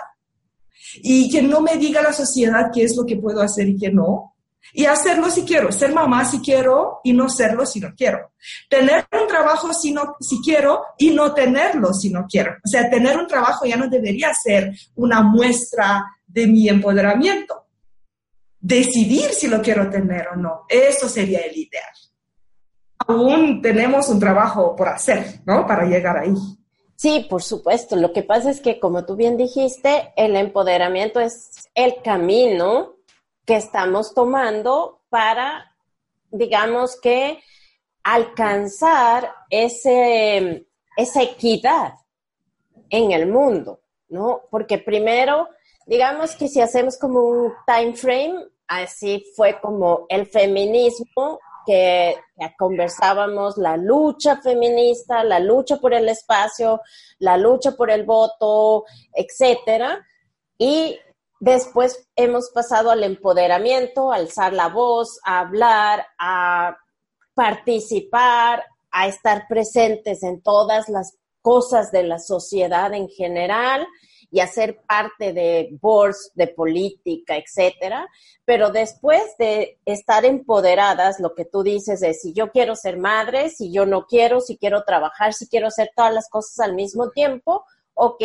y 1.01 1.29
que 1.29 1.41
no 1.41 1.62
me 1.62 1.77
diga 1.77 2.01
la 2.01 2.13
sociedad 2.13 2.69
qué 2.73 2.83
es 2.83 2.95
lo 2.95 3.05
que 3.05 3.17
puedo 3.17 3.41
hacer 3.41 3.67
y 3.69 3.77
qué 3.77 3.91
no, 3.91 4.33
y 4.73 4.85
hacerlo 4.85 5.29
si 5.29 5.43
quiero, 5.43 5.71
ser 5.71 5.93
mamá 5.93 6.25
si 6.25 6.39
quiero 6.39 7.00
y 7.03 7.13
no 7.13 7.29
serlo 7.29 7.65
si 7.65 7.79
no 7.79 7.93
quiero. 7.95 8.31
Tener 8.69 9.05
un 9.12 9.27
trabajo 9.27 9.73
si, 9.73 9.91
no, 9.91 10.15
si 10.19 10.41
quiero 10.41 10.83
y 10.97 11.12
no 11.12 11.33
tenerlo 11.33 11.93
si 11.93 12.09
no 12.09 12.25
quiero. 12.27 12.53
O 12.63 12.67
sea, 12.67 12.89
tener 12.89 13.17
un 13.17 13.27
trabajo 13.27 13.65
ya 13.65 13.77
no 13.77 13.88
debería 13.88 14.33
ser 14.33 14.73
una 14.95 15.21
muestra 15.21 16.05
de 16.25 16.47
mi 16.47 16.69
empoderamiento. 16.69 17.67
Decidir 18.59 19.31
si 19.31 19.47
lo 19.47 19.62
quiero 19.62 19.89
tener 19.89 20.29
o 20.29 20.35
no, 20.35 20.62
eso 20.69 21.07
sería 21.07 21.39
el 21.39 21.55
ideal. 21.55 21.93
Aún 23.05 23.62
tenemos 23.62 24.07
un 24.09 24.19
trabajo 24.19 24.75
por 24.75 24.88
hacer, 24.88 25.41
¿no? 25.45 25.67
Para 25.67 25.85
llegar 25.85 26.17
ahí. 26.17 26.33
Sí, 27.03 27.27
por 27.29 27.43
supuesto. 27.43 27.98
Lo 27.98 28.13
que 28.13 28.24
pasa 28.24 28.50
es 28.50 28.62
que, 28.62 28.79
como 28.79 29.05
tú 29.05 29.17
bien 29.17 29.36
dijiste, 29.36 30.13
el 30.15 30.38
empoderamiento 30.38 31.19
es 31.19 31.69
el 31.75 32.01
camino 32.01 32.93
que 33.45 33.57
estamos 33.57 34.13
tomando 34.13 35.01
para, 35.10 35.75
digamos 36.31 36.98
que, 37.01 37.43
alcanzar 38.03 39.33
ese, 39.50 40.65
esa 40.95 41.22
equidad 41.22 41.95
en 42.89 43.12
el 43.12 43.27
mundo, 43.27 43.81
¿no? 44.07 44.43
Porque 44.50 44.77
primero, 44.77 45.50
digamos 45.86 46.38
que 46.38 46.48
si 46.48 46.62
hacemos 46.62 46.98
como 46.98 47.19
un 47.19 47.53
time 47.67 47.98
frame, 47.98 48.45
así 48.65 49.25
fue 49.36 49.60
como 49.60 50.05
el 50.07 50.25
feminismo 50.25 51.41
que, 51.65 52.15
conversábamos, 52.58 53.58
la 53.58 53.77
lucha 53.77 54.38
feminista, 54.41 55.24
la 55.24 55.39
lucha 55.39 55.77
por 55.77 55.93
el 55.93 56.10
espacio, 56.10 56.82
la 57.20 57.38
lucha 57.38 57.72
por 57.72 57.89
el 57.89 58.03
voto, 58.03 58.86
etcétera. 59.13 60.05
Y 60.58 60.98
Después 61.43 62.08
hemos 62.15 62.51
pasado 62.51 62.89
al 62.89 63.03
empoderamiento, 63.03 64.13
a 64.13 64.15
alzar 64.15 64.53
la 64.53 64.70
voz, 64.70 65.20
a 65.25 65.39
hablar, 65.39 66.05
a 66.17 66.77
participar, 67.34 68.63
a 68.89 69.08
estar 69.08 69.46
presentes 69.50 70.24
en 70.24 70.41
todas 70.41 70.88
las 70.88 71.17
cosas 71.41 71.91
de 71.91 72.03
la 72.03 72.17
sociedad 72.20 72.93
en 72.93 73.10
general 73.10 73.86
y 74.33 74.39
a 74.39 74.47
ser 74.47 74.81
parte 74.87 75.31
de 75.31 75.69
boards 75.79 76.31
de 76.33 76.47
política, 76.47 77.37
etcétera. 77.37 78.09
Pero 78.43 78.71
después 78.71 79.21
de 79.37 79.77
estar 79.85 80.25
empoderadas, 80.25 81.19
lo 81.19 81.35
que 81.35 81.45
tú 81.45 81.61
dices 81.61 82.01
es 82.01 82.23
si 82.23 82.33
yo 82.33 82.49
quiero 82.49 82.75
ser 82.75 82.97
madre, 82.97 83.51
si 83.51 83.71
yo 83.71 83.85
no 83.85 84.07
quiero, 84.07 84.41
si 84.41 84.57
quiero 84.57 84.85
trabajar, 84.85 85.35
si 85.35 85.47
quiero 85.47 85.67
hacer 85.67 85.91
todas 85.95 86.11
las 86.11 86.29
cosas 86.29 86.61
al 86.61 86.73
mismo 86.73 87.11
tiempo, 87.11 87.63
ok, 87.93 88.23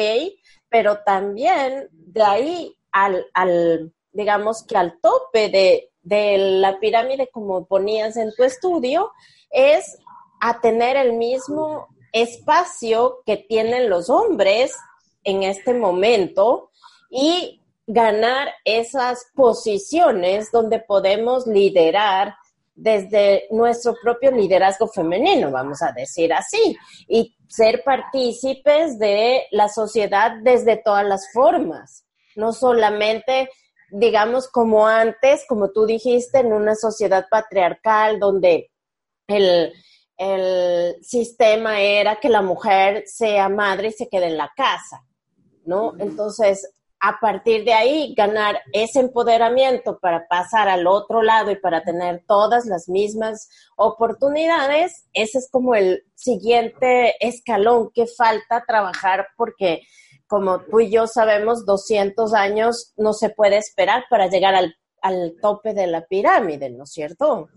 pero 0.71 1.01
también 1.05 1.91
de 1.93 2.23
ahí 2.23 2.77
al, 2.91 3.27
al 3.35 3.93
digamos 4.11 4.65
que 4.65 4.79
al 4.79 4.99
tope 5.03 5.51
de, 5.51 5.91
de 6.01 6.39
la 6.39 6.81
pirámide, 6.81 7.29
como 7.31 7.67
ponías 7.67 8.17
en 8.17 8.35
tu 8.35 8.45
estudio, 8.45 9.13
es 9.51 9.99
a 10.41 10.59
tener 10.63 10.97
el 10.97 11.13
mismo 11.13 11.87
espacio 12.15 13.19
que 13.27 13.37
tienen 13.37 13.91
los 13.91 14.09
hombres 14.09 14.75
en 15.25 15.43
este 15.43 15.75
momento 15.75 16.71
y 17.11 17.63
ganar 17.87 18.53
esas 18.65 19.27
posiciones 19.35 20.51
donde 20.53 20.81
podemos 20.81 21.47
liderar 21.47 22.35
desde 22.75 23.49
nuestro 23.51 23.95
propio 24.03 24.31
liderazgo 24.31 24.87
femenino, 24.89 25.51
vamos 25.51 25.83
a 25.83 25.93
decir 25.93 26.33
así, 26.33 26.77
y 27.09 27.35
ser 27.49 27.83
partícipes 27.83 28.99
de 28.99 29.47
la 29.51 29.69
sociedad 29.69 30.33
desde 30.43 30.77
todas 30.77 31.05
las 31.05 31.33
formas 31.33 32.05
no 32.39 32.53
solamente, 32.53 33.51
digamos, 33.91 34.49
como 34.49 34.87
antes, 34.87 35.45
como 35.47 35.71
tú 35.71 35.85
dijiste, 35.85 36.39
en 36.39 36.53
una 36.53 36.75
sociedad 36.75 37.27
patriarcal 37.29 38.19
donde 38.19 38.71
el, 39.27 39.75
sistema 41.03 41.81
era 41.81 42.19
que 42.19 42.29
la 42.29 42.43
mujer 42.43 43.05
sea 43.07 43.49
madre 43.49 43.89
y 43.89 43.93
se 43.93 44.09
quede 44.09 44.27
en 44.27 44.37
la 44.37 44.51
casa, 44.57 45.05
¿no? 45.69 45.95
Entonces, 45.99 46.69
a 47.01 47.21
partir 47.21 47.65
de 47.65 47.75
ahí, 47.75 48.15
ganar 48.17 48.61
ese 48.73 48.99
empoderamiento 48.99 50.01
para 50.01 50.27
pasar 50.27 50.69
al 50.69 50.89
otro 50.89 51.23
lado 51.23 51.53
y 51.53 51.57
para 51.57 51.85
tener 51.85 52.25
todas 52.27 52.67
las 52.67 52.89
mismas 52.89 53.49
oportunidades, 53.77 55.07
ese 55.13 55.39
es 55.39 55.49
como 55.49 55.77
el 55.77 56.03
siguiente 56.17 57.15
escalón 57.21 57.91
que 57.95 58.07
falta 58.07 58.65
trabajar 58.67 59.29
porque 59.37 59.83
como 60.29 60.61
tú 60.61 60.81
y 60.81 60.91
yo 60.91 61.07
sabemos, 61.07 61.65
200 61.65 62.35
años 62.35 62.93
no 62.97 63.15
se 63.15 63.31
puede 63.31 63.57
esperar 63.57 64.05
para 64.11 64.29
llegar 64.29 64.55
al, 64.55 64.75
tope 65.41 65.73
de 65.73 65.87
la 65.87 66.05
pirámide, 66.07 66.69
¿no 66.71 66.85
es 66.85 66.91
cierto? 66.91 67.49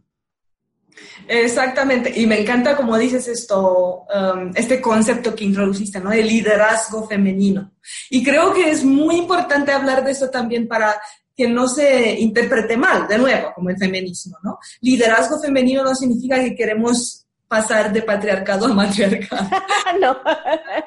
Exactamente, 1.28 2.12
y 2.16 2.26
me 2.26 2.42
encanta 2.42 2.76
como 2.76 2.98
dices 2.98 3.28
esto, 3.28 4.06
um, 4.14 4.52
este 4.56 4.82
concepto 4.82 5.36
que 5.36 5.46
introduciste, 5.46 6.00
¿no? 6.00 6.10
De 6.10 6.24
liderazgo 6.24 7.08
femenino. 7.08 7.72
Y 8.10 8.24
creo 8.24 8.54
que 8.54 8.70
es 8.70 8.84
muy 8.84 9.18
importante 9.18 9.72
hablar 9.72 10.04
de 10.04 10.12
eso 10.12 10.30
también 10.30 10.68
para 10.68 11.00
que 11.36 11.48
no 11.48 11.68
se 11.68 12.20
interprete 12.20 12.78
mal, 12.78 13.08
de 13.08 13.18
nuevo, 13.18 13.54
como 13.56 13.70
el 13.70 13.78
feminismo, 13.78 14.38
¿no? 14.44 14.60
Liderazgo 14.82 15.40
femenino 15.40 15.84
no 15.84 15.96
significa 15.96 16.40
que 16.40 16.56
queremos 16.56 17.26
pasar 17.52 17.92
de 17.92 18.02
patriarcado 18.02 18.66
a 18.66 18.74
matriarcado. 18.74 19.50
no. 20.00 20.18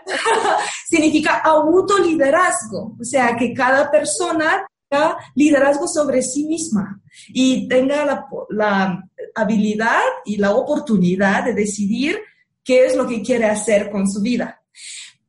Significa 0.89 1.41
autoliderazgo, 1.41 2.97
o 2.99 3.05
sea, 3.05 3.37
que 3.37 3.53
cada 3.53 3.91
persona 3.91 4.67
tenga 4.89 5.19
liderazgo 5.35 5.87
sobre 5.87 6.23
sí 6.23 6.47
misma 6.47 7.03
y 7.29 7.69
tenga 7.69 8.07
la, 8.07 8.27
la 8.49 9.05
habilidad 9.35 10.03
y 10.25 10.37
la 10.37 10.53
oportunidad 10.53 11.45
de 11.45 11.55
decidir 11.55 12.19
qué 12.63 12.87
es 12.87 12.97
lo 12.97 13.07
que 13.07 13.23
quiere 13.23 13.47
hacer 13.47 13.91
con 13.91 14.09
su 14.09 14.21
vida. 14.21 14.63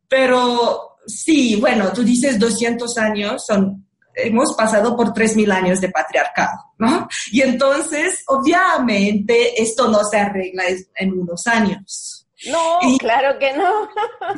Pero 0.07 0.97
sí, 1.05 1.57
bueno, 1.57 1.91
tú 1.93 2.03
dices 2.03 2.39
200 2.39 2.97
años, 2.97 3.45
son 3.45 3.85
hemos 4.15 4.53
pasado 4.53 4.95
por 4.95 5.13
3.000 5.13 5.51
años 5.51 5.81
de 5.81 5.89
patriarcado, 5.89 6.57
¿no? 6.77 7.07
Y 7.31 7.41
entonces, 7.41 8.23
obviamente, 8.27 9.61
esto 9.61 9.87
no 9.87 10.03
se 10.03 10.17
arregla 10.17 10.63
en 10.95 11.19
unos 11.19 11.45
años. 11.47 12.25
No, 12.47 12.79
claro 12.99 13.39
que 13.39 13.53
no. 13.53 13.89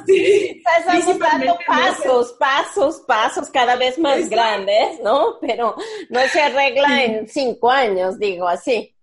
Sí, 0.05 0.63
Estamos 0.77 1.19
dando 1.19 1.57
pasos, 1.65 2.33
pasos, 2.39 3.01
pasos 3.07 3.49
cada 3.49 3.75
vez 3.75 3.97
más 3.97 4.29
grandes, 4.29 4.99
¿no? 5.03 5.37
Pero 5.41 5.75
no 6.09 6.19
se 6.31 6.41
arregla 6.41 7.03
en 7.03 7.27
cinco 7.27 7.69
años, 7.69 8.17
digo 8.19 8.47
así. 8.47 8.93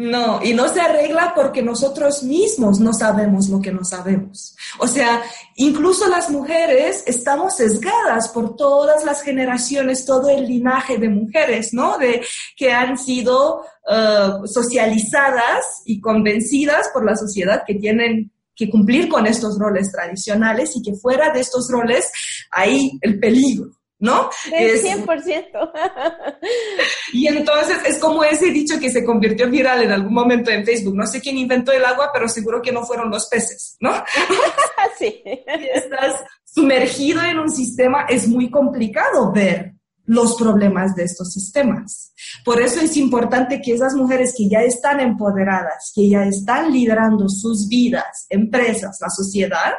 No, 0.00 0.42
y 0.42 0.54
no 0.54 0.66
se 0.68 0.80
arregla 0.80 1.34
porque 1.34 1.60
nosotros 1.60 2.22
mismos 2.22 2.80
no 2.80 2.94
sabemos 2.94 3.50
lo 3.50 3.60
que 3.60 3.70
no 3.70 3.84
sabemos. 3.84 4.56
O 4.78 4.86
sea, 4.86 5.22
incluso 5.56 6.08
las 6.08 6.30
mujeres 6.30 7.04
estamos 7.06 7.56
sesgadas 7.56 8.30
por 8.30 8.56
todas 8.56 9.04
las 9.04 9.20
generaciones, 9.20 10.06
todo 10.06 10.30
el 10.30 10.46
linaje 10.46 10.96
de 10.96 11.10
mujeres, 11.10 11.74
¿no? 11.74 11.98
De 11.98 12.22
que 12.56 12.72
han 12.72 12.96
sido 12.96 13.60
uh, 13.60 14.46
socializadas 14.46 15.82
y 15.84 16.00
convencidas 16.00 16.88
por 16.94 17.04
la 17.04 17.14
sociedad 17.14 17.64
que 17.66 17.74
tienen 17.74 18.32
que 18.56 18.70
cumplir 18.70 19.06
con 19.06 19.26
estos 19.26 19.58
roles 19.58 19.92
tradicionales 19.92 20.76
y 20.76 20.82
que 20.82 20.94
fuera 20.94 21.30
de 21.30 21.40
estos 21.40 21.70
roles 21.70 22.10
hay 22.50 22.98
el 23.02 23.20
peligro. 23.20 23.70
¿No? 24.00 24.30
Es, 24.52 24.82
100%. 24.84 25.70
y 27.12 27.28
entonces 27.28 27.78
es 27.86 27.98
como 27.98 28.24
ese 28.24 28.46
dicho 28.46 28.80
que 28.80 28.90
se 28.90 29.04
convirtió 29.04 29.48
viral 29.48 29.82
en 29.82 29.92
algún 29.92 30.14
momento 30.14 30.50
en 30.50 30.64
Facebook. 30.64 30.96
No 30.96 31.06
sé 31.06 31.20
quién 31.20 31.38
inventó 31.38 31.72
el 31.72 31.84
agua, 31.84 32.10
pero 32.12 32.28
seguro 32.28 32.60
que 32.62 32.72
no 32.72 32.84
fueron 32.84 33.10
los 33.10 33.26
peces, 33.28 33.76
¿no? 33.80 33.92
sí. 34.98 35.22
Si 35.24 35.68
estás 35.74 36.16
sumergido 36.44 37.22
en 37.22 37.38
un 37.38 37.50
sistema, 37.50 38.06
es 38.08 38.26
muy 38.26 38.50
complicado 38.50 39.30
ver 39.32 39.74
los 40.06 40.34
problemas 40.34 40.96
de 40.96 41.04
estos 41.04 41.32
sistemas. 41.32 42.12
Por 42.44 42.60
eso 42.60 42.80
es 42.80 42.96
importante 42.96 43.60
que 43.62 43.74
esas 43.74 43.94
mujeres 43.94 44.34
que 44.36 44.48
ya 44.48 44.60
están 44.62 44.98
empoderadas, 44.98 45.92
que 45.94 46.08
ya 46.08 46.24
están 46.24 46.72
liderando 46.72 47.28
sus 47.28 47.68
vidas, 47.68 48.26
empresas, 48.28 48.98
la 49.00 49.08
sociedad, 49.08 49.74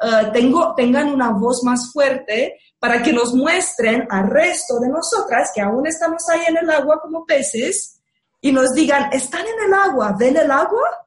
eh, 0.00 0.30
tengo, 0.32 0.74
tengan 0.74 1.08
una 1.08 1.30
voz 1.32 1.62
más 1.64 1.92
fuerte 1.92 2.56
para 2.78 3.02
que 3.02 3.12
nos 3.12 3.34
muestren 3.34 4.06
al 4.10 4.30
resto 4.30 4.78
de 4.78 4.88
nosotras 4.88 5.50
que 5.54 5.60
aún 5.60 5.86
estamos 5.86 6.28
ahí 6.28 6.42
en 6.48 6.58
el 6.58 6.70
agua 6.70 7.00
como 7.00 7.26
peces 7.26 8.00
y 8.40 8.52
nos 8.52 8.72
digan, 8.72 9.12
están 9.12 9.44
en 9.46 9.66
el 9.66 9.74
agua, 9.74 10.14
ven 10.18 10.36
el 10.36 10.50
agua, 10.50 11.06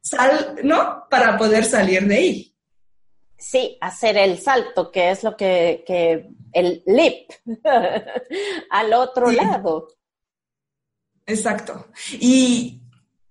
sal, 0.00 0.58
¿no? 0.64 1.06
Para 1.08 1.36
poder 1.38 1.64
salir 1.64 2.06
de 2.06 2.16
ahí. 2.16 2.56
Sí, 3.38 3.78
hacer 3.80 4.16
el 4.16 4.38
salto, 4.38 4.90
que 4.90 5.10
es 5.10 5.22
lo 5.24 5.36
que, 5.36 5.84
que 5.86 6.30
el 6.52 6.82
leap 6.86 7.30
al 8.70 8.92
otro 8.92 9.30
lado. 9.30 9.88
Exacto. 11.26 11.86
Y 12.12 12.81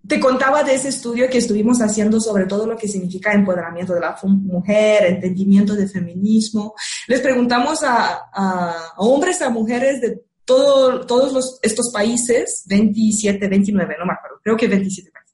te 0.07 0.19
contaba 0.19 0.63
de 0.63 0.75
ese 0.75 0.89
estudio 0.89 1.29
que 1.29 1.37
estuvimos 1.37 1.79
haciendo 1.79 2.19
sobre 2.19 2.45
todo 2.45 2.65
lo 2.65 2.75
que 2.75 2.87
significa 2.87 3.33
empoderamiento 3.33 3.93
de 3.93 3.99
la 3.99 4.17
mujer, 4.23 5.05
entendimiento 5.05 5.75
de 5.75 5.87
feminismo. 5.87 6.73
Les 7.07 7.21
preguntamos 7.21 7.83
a, 7.83 8.93
hombres, 8.97 9.41
a 9.41 9.49
mujeres 9.49 10.01
de 10.01 10.21
todo, 10.43 11.05
todos 11.05 11.59
estos 11.61 11.91
países, 11.91 12.63
27, 12.67 13.47
29, 13.47 13.95
no 13.99 14.05
me 14.05 14.13
acuerdo, 14.13 14.39
creo 14.43 14.57
que 14.57 14.67
27 14.67 15.11
países. 15.11 15.31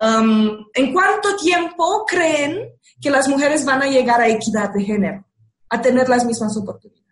Um, 0.00 0.66
¿En 0.74 0.92
cuánto 0.92 1.34
tiempo 1.36 2.04
creen 2.06 2.68
que 3.00 3.10
las 3.10 3.28
mujeres 3.28 3.64
van 3.64 3.82
a 3.82 3.88
llegar 3.88 4.20
a 4.20 4.28
equidad 4.28 4.70
de 4.74 4.84
género, 4.84 5.24
a 5.70 5.80
tener 5.80 6.08
las 6.08 6.24
mismas 6.24 6.56
oportunidades? 6.56 7.06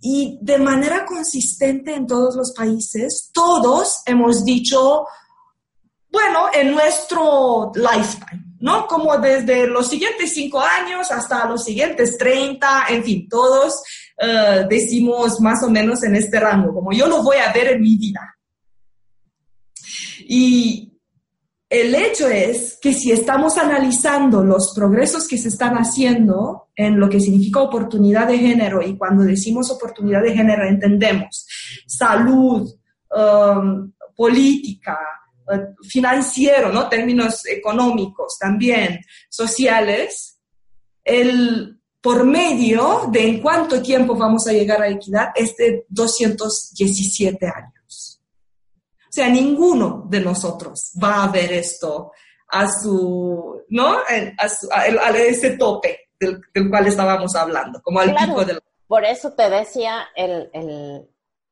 Y 0.00 0.38
de 0.42 0.58
manera 0.58 1.04
consistente 1.04 1.94
en 1.94 2.06
todos 2.06 2.36
los 2.36 2.52
países, 2.52 3.30
todos 3.32 4.02
hemos 4.06 4.44
dicho 4.44 5.06
bueno, 6.10 6.46
en 6.52 6.72
nuestro 6.72 7.72
lifetime, 7.74 8.56
¿no? 8.60 8.86
Como 8.86 9.16
desde 9.18 9.66
los 9.66 9.88
siguientes 9.88 10.32
cinco 10.32 10.60
años 10.60 11.10
hasta 11.10 11.46
los 11.46 11.64
siguientes 11.64 12.16
30, 12.16 12.86
en 12.88 13.04
fin, 13.04 13.28
todos 13.28 13.82
eh, 14.20 14.66
decimos 14.68 15.40
más 15.40 15.62
o 15.62 15.70
menos 15.70 16.02
en 16.02 16.16
este 16.16 16.40
rango, 16.40 16.72
como 16.72 16.92
yo 16.92 17.06
lo 17.06 17.22
voy 17.22 17.36
a 17.36 17.52
ver 17.52 17.72
en 17.72 17.82
mi 17.82 17.96
vida. 17.96 18.36
Y 20.26 20.88
el 21.70 21.94
hecho 21.94 22.28
es 22.28 22.78
que 22.80 22.94
si 22.94 23.12
estamos 23.12 23.58
analizando 23.58 24.42
los 24.42 24.72
progresos 24.74 25.28
que 25.28 25.36
se 25.36 25.48
están 25.48 25.74
haciendo 25.74 26.68
en 26.74 26.98
lo 26.98 27.10
que 27.10 27.20
significa 27.20 27.60
oportunidad 27.60 28.26
de 28.26 28.38
género, 28.38 28.80
y 28.82 28.96
cuando 28.96 29.24
decimos 29.24 29.70
oportunidad 29.70 30.22
de 30.22 30.34
género 30.34 30.66
entendemos 30.66 31.46
salud, 31.86 32.70
um, 33.10 33.92
política, 34.16 34.98
eh, 34.98 35.27
financiero, 35.88 36.72
¿no? 36.72 36.88
Términos 36.88 37.46
económicos 37.46 38.38
también, 38.38 39.00
sociales, 39.28 40.40
el 41.04 41.78
por 42.00 42.24
medio 42.24 43.08
de 43.10 43.26
en 43.26 43.42
cuánto 43.42 43.82
tiempo 43.82 44.14
vamos 44.14 44.46
a 44.46 44.52
llegar 44.52 44.80
a 44.80 44.88
equidad 44.88 45.30
es 45.34 45.56
de 45.56 45.84
217 45.88 47.46
años. 47.46 48.22
O 49.08 49.12
sea, 49.12 49.28
ninguno 49.28 50.04
de 50.08 50.20
nosotros 50.20 50.92
va 51.02 51.24
a 51.24 51.28
ver 51.28 51.52
esto 51.52 52.12
a 52.50 52.68
su, 52.68 53.62
¿no? 53.68 53.98
A, 53.98 55.16
ese 55.16 55.56
tope 55.56 56.10
del, 56.20 56.40
cual 56.70 56.86
estábamos 56.86 57.34
hablando, 57.34 57.80
como 57.82 58.00
al 58.00 58.14
pico 58.14 58.44
del... 58.44 58.60
Por 58.86 59.04
eso 59.04 59.32
te 59.32 59.50
decía 59.50 60.08
el, 60.14 60.48
el 60.52 61.08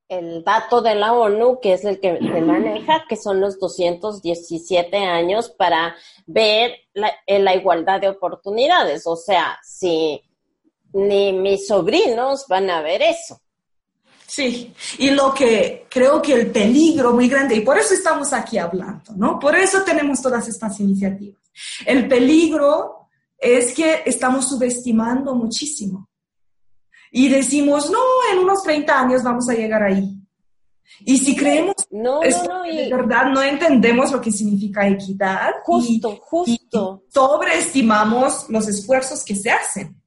el 0.09 0.45
dato 0.45 0.83
de 0.83 0.95
la 0.95 1.13
ONU, 1.13 1.59
que 1.61 1.73
es 1.73 1.85
el 1.85 2.01
que 2.01 2.13
maneja, 2.21 3.05
que 3.09 3.17
son 3.17 3.41
los 3.41 3.59
217 3.59 4.97
años 4.97 5.51
para 5.51 5.97
ver 6.27 6.73
la, 6.95 7.11
eh, 7.27 7.39
la, 7.39 7.55
igualdad 7.55 8.01
de 8.01 8.09
oportunidades. 8.09 9.07
O 9.07 9.17
sea, 9.17 9.59
si 9.65 10.23
ni 10.93 11.33
mis 11.33 11.67
sobrinos 11.67 12.47
van 12.49 12.71
a 12.71 12.83
ver 12.83 13.03
eso. 13.03 13.41
Sí, 14.27 14.75
y 14.99 15.11
lo 15.11 15.33
que 15.33 15.87
creo 15.89 16.21
que 16.21 16.35
el 16.35 16.51
peligro 16.51 17.13
muy 17.13 17.29
grande, 17.29 17.57
y 17.57 17.61
por 17.61 17.79
eso 17.79 17.95
estamos 17.95 18.33
aquí 18.33 18.59
hablando, 18.59 19.13
¿no? 19.17 19.39
Por 19.39 19.55
eso 19.57 19.83
tenemos 19.83 20.21
todas 20.21 20.49
estas 20.49 20.79
iniciativas. 20.81 21.41
El 21.85 22.09
peligro 22.09 23.09
es 23.39 23.73
que 23.73 24.03
estamos 24.05 24.49
subestimando 24.49 25.35
muchísimo 25.35 26.09
y 27.11 27.29
decimos, 27.29 27.91
no, 27.91 27.99
en 28.33 28.39
unos 28.39 28.63
30 28.63 29.01
años 29.01 29.23
vamos 29.23 29.49
a 29.49 29.55
llegar 29.55 29.83
ahí. 29.83 30.17
Y 31.01 31.19
si 31.19 31.37
creemos 31.37 31.75
no, 31.91 32.21
no, 32.23 32.63
de 32.63 32.89
verdad 32.91 33.27
no 33.33 33.43
entendemos 33.43 34.13
lo 34.13 34.21
que 34.21 34.31
significa 34.31 34.87
equidad, 34.87 35.51
justo, 35.65 36.17
justo. 36.21 37.03
sobreestimamos 37.13 38.49
los 38.49 38.69
esfuerzos 38.69 39.25
que 39.25 39.35
se 39.35 39.51
hacen. 39.51 40.01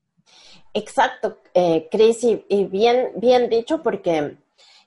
Exacto, 0.74 1.40
eh, 1.54 1.88
Cris, 1.92 2.24
y, 2.24 2.66
bien, 2.66 3.10
bien 3.16 3.50
dicho, 3.50 3.82
porque 3.82 4.38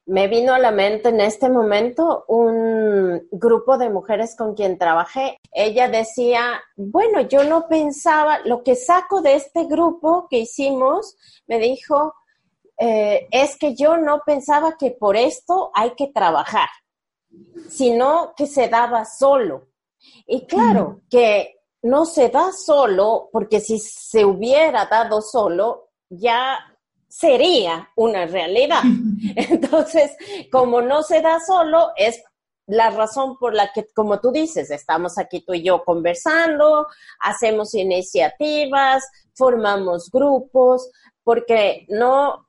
me 0.07 0.27
vino 0.27 0.53
a 0.53 0.59
la 0.59 0.73
mente 0.73 1.11
en 1.11 1.21
este 1.21 1.49
momento 1.49 2.25
un 2.29 3.29
grupo 3.31 3.79
de 3.79 3.89
mujeres 3.89 4.35
con 4.37 4.55
quien 4.55 4.79
trabajé. 4.79 5.39
Ella 5.53 5.89
decía, 5.89 6.61
bueno, 6.77 7.21
yo 7.21 7.45
no 7.45 7.69
pensaba, 7.69 8.41
lo 8.45 8.63
que 8.63 8.75
saco 8.75 9.23
de 9.23 9.37
este 9.37 9.65
grupo 9.65 10.27
que 10.29 10.39
hicimos, 10.39 11.17
me 11.47 11.59
dijo, 11.59 12.15
eh, 12.79 13.29
es 13.31 13.57
que 13.57 13.75
yo 13.75 13.97
no 13.97 14.23
pensaba 14.27 14.77
que 14.77 14.91
por 14.91 15.17
esto 15.17 15.71
hay 15.73 15.93
que 15.93 16.09
trabajar, 16.09 16.69
sino 17.69 18.35
que 18.37 18.47
se 18.47 18.69
daba 18.69 19.05
solo. 19.05 19.69
Y 20.27 20.47
claro, 20.47 21.03
que 21.09 21.61
no 21.83 22.07
se 22.07 22.29
da 22.29 22.53
solo, 22.53 23.29
porque 23.31 23.61
si 23.61 23.79
se 23.79 24.25
hubiera 24.25 24.87
dado 24.87 25.23
solo, 25.23 25.91
ya 26.09 26.59
sería 27.13 27.91
una 27.95 28.25
realidad. 28.25 28.83
Entonces, 29.37 30.13
como 30.51 30.81
no 30.81 31.03
se 31.03 31.21
da 31.21 31.41
solo, 31.41 31.91
es 31.95 32.23
la 32.67 32.91
razón 32.91 33.37
por 33.39 33.55
la 33.55 33.71
que, 33.73 33.87
como 33.95 34.19
tú 34.19 34.33
dices, 34.33 34.71
estamos 34.71 35.19
aquí 35.19 35.45
tú 35.45 35.53
y 35.53 35.63
yo 35.63 35.85
conversando, 35.85 36.87
hacemos 37.21 37.75
iniciativas, 37.75 39.05
formamos 39.35 40.11
grupos, 40.11 40.91
porque 41.23 41.85
no 41.91 42.47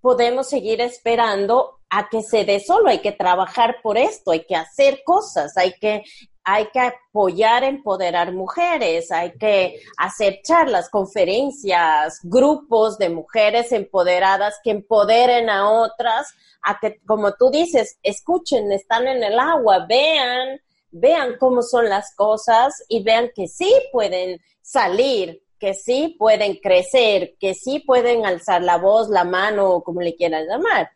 podemos 0.00 0.48
seguir 0.48 0.80
esperando 0.80 1.80
a 1.90 2.08
que 2.08 2.22
se 2.22 2.44
dé 2.46 2.58
solo, 2.60 2.88
hay 2.88 3.00
que 3.00 3.12
trabajar 3.12 3.76
por 3.82 3.98
esto, 3.98 4.30
hay 4.30 4.46
que 4.46 4.56
hacer 4.56 5.02
cosas, 5.04 5.56
hay 5.58 5.74
que 5.74 6.04
hay 6.48 6.68
que 6.72 6.78
apoyar, 6.78 7.64
empoderar 7.64 8.32
mujeres, 8.32 9.10
hay 9.10 9.32
que 9.32 9.80
hacer 9.98 10.42
charlas, 10.44 10.88
conferencias, 10.88 12.20
grupos 12.22 12.98
de 12.98 13.08
mujeres 13.08 13.72
empoderadas 13.72 14.54
que 14.62 14.70
empoderen 14.70 15.50
a 15.50 15.68
otras, 15.68 16.32
a 16.62 16.78
que, 16.78 17.00
como 17.04 17.32
tú 17.32 17.50
dices, 17.50 17.98
escuchen, 18.00 18.70
están 18.70 19.08
en 19.08 19.24
el 19.24 19.40
agua, 19.40 19.86
vean, 19.88 20.60
vean 20.92 21.34
cómo 21.40 21.62
son 21.62 21.88
las 21.88 22.14
cosas 22.14 22.80
y 22.88 23.02
vean 23.02 23.32
que 23.34 23.48
sí 23.48 23.74
pueden 23.90 24.40
salir, 24.62 25.42
que 25.58 25.74
sí 25.74 26.14
pueden 26.16 26.60
crecer, 26.62 27.34
que 27.40 27.54
sí 27.54 27.80
pueden 27.80 28.24
alzar 28.24 28.62
la 28.62 28.78
voz, 28.78 29.08
la 29.08 29.24
mano, 29.24 29.82
como 29.82 30.00
le 30.00 30.14
quieran 30.14 30.46
llamar. 30.46 30.92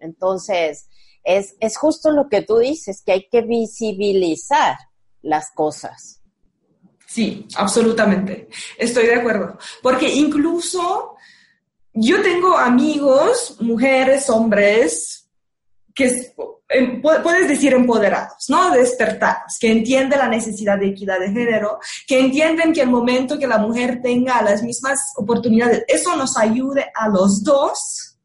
Entonces, 0.00 0.88
es, 1.22 1.54
es 1.60 1.76
justo 1.76 2.10
lo 2.10 2.28
que 2.28 2.42
tú 2.42 2.58
dices, 2.58 3.00
que 3.06 3.12
hay 3.12 3.28
que 3.28 3.42
visibilizar 3.42 4.76
las 5.22 5.50
cosas. 5.52 6.20
Sí, 7.06 7.46
absolutamente. 7.56 8.48
Estoy 8.76 9.06
de 9.06 9.14
acuerdo. 9.14 9.58
Porque 9.82 10.08
incluso 10.08 11.16
yo 11.94 12.22
tengo 12.22 12.56
amigos, 12.56 13.56
mujeres, 13.60 14.28
hombres, 14.28 15.28
que 15.94 16.32
em, 16.68 17.02
puedes 17.02 17.48
decir 17.48 17.72
empoderados, 17.72 18.44
¿no? 18.48 18.70
Despertados, 18.70 19.56
que 19.58 19.72
entienden 19.72 20.18
la 20.18 20.28
necesidad 20.28 20.78
de 20.78 20.90
equidad 20.90 21.18
de 21.18 21.32
género, 21.32 21.80
que 22.06 22.20
entienden 22.20 22.72
que 22.72 22.82
el 22.82 22.90
momento 22.90 23.38
que 23.38 23.48
la 23.48 23.58
mujer 23.58 24.00
tenga 24.00 24.42
las 24.42 24.62
mismas 24.62 25.12
oportunidades, 25.16 25.84
eso 25.88 26.14
nos 26.14 26.36
ayude 26.36 26.86
a 26.94 27.08
los 27.08 27.42
dos, 27.42 28.16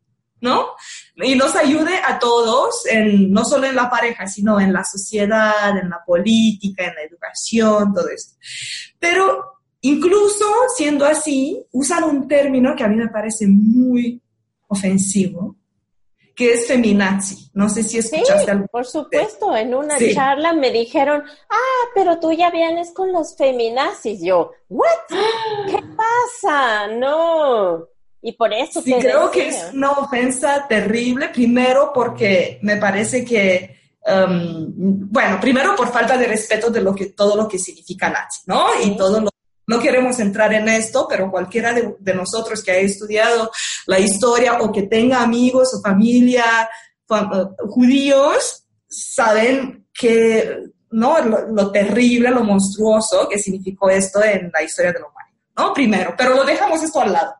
¿no? 0.41 0.67
Y 1.15 1.35
nos 1.35 1.55
ayude 1.55 1.95
a 2.03 2.17
todos, 2.17 2.85
en, 2.87 3.31
no 3.31 3.45
solo 3.45 3.67
en 3.67 3.75
la 3.75 3.89
pareja, 3.89 4.25
sino 4.25 4.59
en 4.59 4.73
la 4.73 4.83
sociedad, 4.83 5.77
en 5.77 5.89
la 5.89 6.03
política, 6.03 6.85
en 6.85 6.95
la 6.95 7.03
educación, 7.03 7.93
todo 7.93 8.09
esto. 8.09 8.35
Pero 8.97 9.59
incluso 9.81 10.45
siendo 10.75 11.05
así, 11.05 11.63
usan 11.71 12.03
un 12.03 12.27
término 12.27 12.75
que 12.75 12.83
a 12.83 12.87
mí 12.87 12.95
me 12.95 13.09
parece 13.09 13.45
muy 13.47 14.21
ofensivo, 14.67 15.55
que 16.35 16.53
es 16.53 16.67
feminazi. 16.67 17.51
No 17.53 17.69
sé 17.69 17.83
si 17.83 17.99
escuchaste 17.99 18.51
sí, 18.51 18.59
Por 18.71 18.85
supuesto, 18.85 19.55
en 19.55 19.75
una 19.75 19.95
charla 20.15 20.53
me 20.53 20.71
dijeron, 20.71 21.23
ah, 21.49 21.89
pero 21.93 22.19
tú 22.19 22.31
ya 22.31 22.49
vienes 22.49 22.91
con 22.91 23.11
los 23.11 23.37
feminazis. 23.37 24.19
Yo, 24.23 24.51
¿what? 24.67 24.87
¿Qué 25.67 25.79
pasa? 25.95 26.87
No. 26.87 27.92
Y 28.25 28.31
por 28.31 28.53
eso 28.53 28.81
sí, 28.81 28.95
creo 28.99 29.29
que 29.29 29.49
es 29.49 29.65
una 29.73 29.91
ofensa 29.91 30.65
terrible, 30.67 31.27
primero 31.27 31.91
porque 31.93 32.57
me 32.61 32.77
parece 32.77 33.25
que, 33.25 33.77
um, 34.07 34.71
bueno, 35.11 35.39
primero 35.41 35.75
por 35.75 35.91
falta 35.91 36.17
de 36.17 36.27
respeto 36.27 36.69
de 36.69 36.79
lo 36.81 36.95
que, 36.95 37.07
todo 37.07 37.35
lo 37.35 37.49
que 37.49 37.59
significa 37.59 38.09
nazi, 38.09 38.41
¿no? 38.45 38.67
Y 38.81 38.95
todo 38.95 39.19
lo 39.19 39.29
no 39.67 39.79
queremos 39.79 40.19
entrar 40.19 40.53
en 40.53 40.67
esto, 40.67 41.07
pero 41.09 41.31
cualquiera 41.31 41.73
de, 41.73 42.13
nosotros 42.13 42.63
que 42.63 42.71
haya 42.71 42.81
estudiado 42.81 43.51
la 43.87 43.99
historia 43.99 44.59
o 44.59 44.71
que 44.71 44.83
tenga 44.83 45.21
amigos 45.21 45.73
o 45.73 45.81
familia 45.81 46.69
eh, 47.09 47.45
judíos 47.69 48.65
saben 48.87 49.87
que 49.93 50.63
no 50.91 51.17
lo, 51.21 51.71
terrible, 51.71 52.29
lo 52.29 52.43
monstruoso 52.43 53.27
que 53.27 53.39
significó 53.39 53.89
esto 53.89 54.23
en 54.23 54.51
la 54.53 54.61
historia 54.61 54.91
de 54.91 54.99
la 54.99 55.07
humanidad, 55.07 55.39
¿no? 55.57 55.73
Primero, 55.73 56.13
pero 56.17 56.35
lo 56.35 56.43
dejamos 56.43 56.83
esto 56.83 57.01
al 57.01 57.13
lado. 57.13 57.33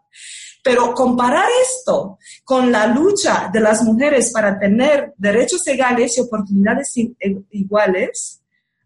Pero 0.63 0.93
comparar 0.93 1.47
esto 1.61 2.17
con 2.43 2.71
la 2.71 2.87
lucha 2.87 3.49
de 3.51 3.59
las 3.59 3.83
mujeres 3.83 4.31
para 4.31 4.57
tener 4.57 5.13
derechos 5.17 5.67
egales 5.67 6.17
y 6.17 6.21
oportunidades 6.21 6.93
iguales, 7.51 8.43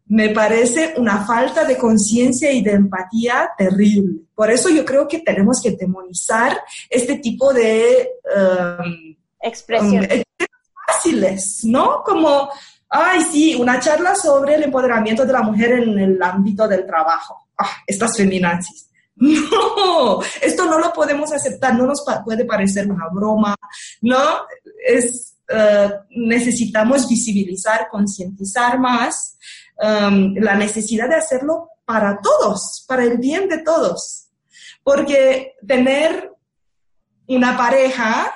me 0.09 0.29
parece 0.29 0.93
una 0.97 1.25
falta 1.25 1.65
de 1.65 1.77
conciencia 1.77 2.51
y 2.51 2.61
de 2.61 2.71
empatía 2.71 3.49
terrible. 3.57 4.21
Por 4.33 4.49
eso 4.49 4.69
yo 4.69 4.85
creo 4.85 5.07
que 5.07 5.19
tenemos 5.19 5.61
que 5.61 5.71
demonizar 5.71 6.59
este 6.89 7.17
tipo 7.17 7.53
de 7.53 8.09
um, 8.35 9.15
expresiones 9.41 10.23
um, 10.39 10.45
fáciles, 10.87 11.61
¿no? 11.63 12.03
Como, 12.03 12.49
ay, 12.89 13.21
sí, 13.31 13.55
una 13.55 13.79
charla 13.79 14.15
sobre 14.15 14.55
el 14.55 14.63
empoderamiento 14.63 15.25
de 15.25 15.33
la 15.33 15.41
mujer 15.41 15.73
en 15.73 15.99
el 15.99 16.23
ámbito 16.23 16.67
del 16.67 16.85
trabajo. 16.85 17.49
Ah, 17.57 17.69
estas 17.85 18.15
feminazis. 18.15 18.89
No, 19.19 20.21
esto 20.41 20.65
no 20.65 20.77
lo 20.77 20.93
podemos 20.93 21.31
aceptar, 21.33 21.75
no 21.75 21.87
nos 21.87 22.05
puede 22.23 22.45
parecer 22.45 22.89
una 22.89 23.07
broma, 23.11 23.55
¿no? 24.01 24.19
Es, 24.85 25.37
uh, 25.49 25.91
necesitamos 26.11 27.09
visibilizar, 27.09 27.87
concientizar 27.89 28.79
más 28.79 29.37
Um, 29.79 30.33
la 30.37 30.55
necesidad 30.55 31.07
de 31.07 31.17
hacerlo 31.17 31.69
para 31.85 32.19
todos, 32.19 32.83
para 32.87 33.03
el 33.03 33.19
bien 33.19 33.47
de 33.47 33.59
todos. 33.59 34.29
Porque 34.83 35.53
tener 35.65 36.31
una 37.27 37.55
pareja 37.55 38.33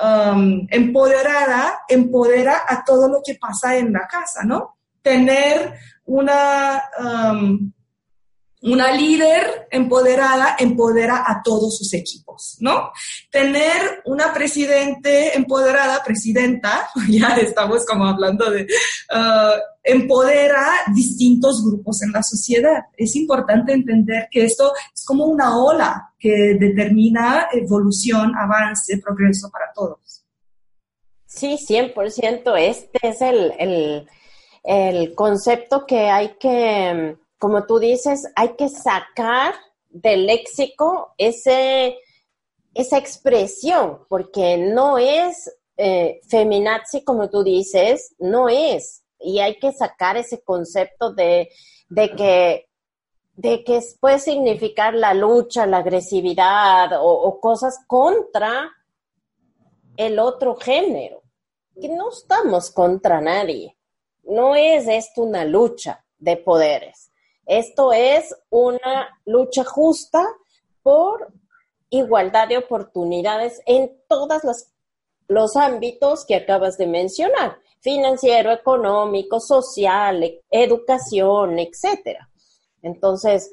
um, 0.00 0.66
empoderada 0.70 1.80
empodera 1.88 2.62
a 2.66 2.84
todo 2.84 3.08
lo 3.08 3.20
que 3.22 3.34
pasa 3.34 3.76
en 3.76 3.92
la 3.92 4.06
casa, 4.06 4.44
¿no? 4.44 4.78
Tener 5.02 5.74
una 6.06 6.82
um, 6.98 7.70
una 8.62 8.92
líder 8.92 9.68
empoderada 9.70 10.56
empodera 10.58 11.24
a 11.26 11.42
todos 11.42 11.78
sus 11.78 11.94
equipos, 11.94 12.56
¿no? 12.60 12.90
Tener 13.30 14.02
una 14.04 14.32
presidente 14.32 15.36
empoderada, 15.36 16.02
presidenta, 16.02 16.88
ya 17.08 17.36
estamos 17.36 17.86
como 17.86 18.06
hablando 18.06 18.50
de, 18.50 18.62
uh, 18.62 19.60
empodera 19.84 20.72
distintos 20.94 21.64
grupos 21.64 22.02
en 22.02 22.12
la 22.12 22.22
sociedad. 22.22 22.84
Es 22.96 23.14
importante 23.16 23.72
entender 23.72 24.28
que 24.30 24.44
esto 24.44 24.72
es 24.92 25.04
como 25.04 25.26
una 25.26 25.56
ola 25.56 26.12
que 26.18 26.56
determina 26.58 27.48
evolución, 27.52 28.32
avance, 28.36 28.98
progreso 28.98 29.50
para 29.50 29.72
todos. 29.72 30.24
Sí, 31.26 31.56
100%. 31.56 32.58
Este 32.58 32.98
es 33.02 33.22
el, 33.22 34.08
el 34.64 35.14
concepto 35.14 35.86
que 35.86 36.10
hay 36.10 36.34
que 36.40 37.16
como 37.38 37.66
tú 37.66 37.78
dices, 37.78 38.26
hay 38.34 38.54
que 38.56 38.68
sacar 38.68 39.54
del 39.88 40.26
léxico 40.26 41.14
ese, 41.16 41.98
esa 42.74 42.98
expresión, 42.98 44.00
porque 44.08 44.56
no 44.58 44.98
es 44.98 45.50
eh, 45.76 46.20
feminazi, 46.28 47.04
como 47.04 47.30
tú 47.30 47.42
dices, 47.42 48.14
no 48.18 48.48
es. 48.48 49.04
Y 49.20 49.38
hay 49.38 49.58
que 49.58 49.72
sacar 49.72 50.16
ese 50.16 50.42
concepto 50.42 51.12
de, 51.12 51.48
que 52.16 52.66
de 53.34 53.62
que 53.64 53.80
puede 54.00 54.18
significar 54.18 54.94
la 54.94 55.14
lucha, 55.14 55.66
la 55.66 55.78
agresividad 55.78 57.00
o, 57.00 57.08
o, 57.08 57.40
cosas 57.40 57.78
contra 57.86 58.72
el 59.96 60.18
otro 60.18 60.56
género. 60.56 61.22
Que 61.80 61.88
no 61.88 62.10
estamos 62.10 62.72
contra 62.72 63.20
nadie. 63.20 63.76
No 64.24 64.56
es 64.56 64.88
esto 64.88 65.22
una 65.22 65.44
lucha 65.44 66.04
de 66.18 66.36
poderes. 66.36 67.07
Esto 67.48 67.94
es 67.94 68.36
una 68.50 69.08
lucha 69.24 69.64
justa 69.64 70.22
por 70.82 71.32
igualdad 71.88 72.46
de 72.46 72.58
oportunidades 72.58 73.62
en 73.64 73.90
todos 74.06 74.42
los, 75.28 75.56
ámbitos 75.56 76.26
que 76.26 76.34
acabas 76.34 76.76
de 76.76 76.86
mencionar, 76.86 77.58
financiero, 77.80 78.52
económico, 78.52 79.40
social, 79.40 80.22
e, 80.22 80.42
educación, 80.50 81.58
etcétera. 81.58 82.28
Entonces, 82.82 83.50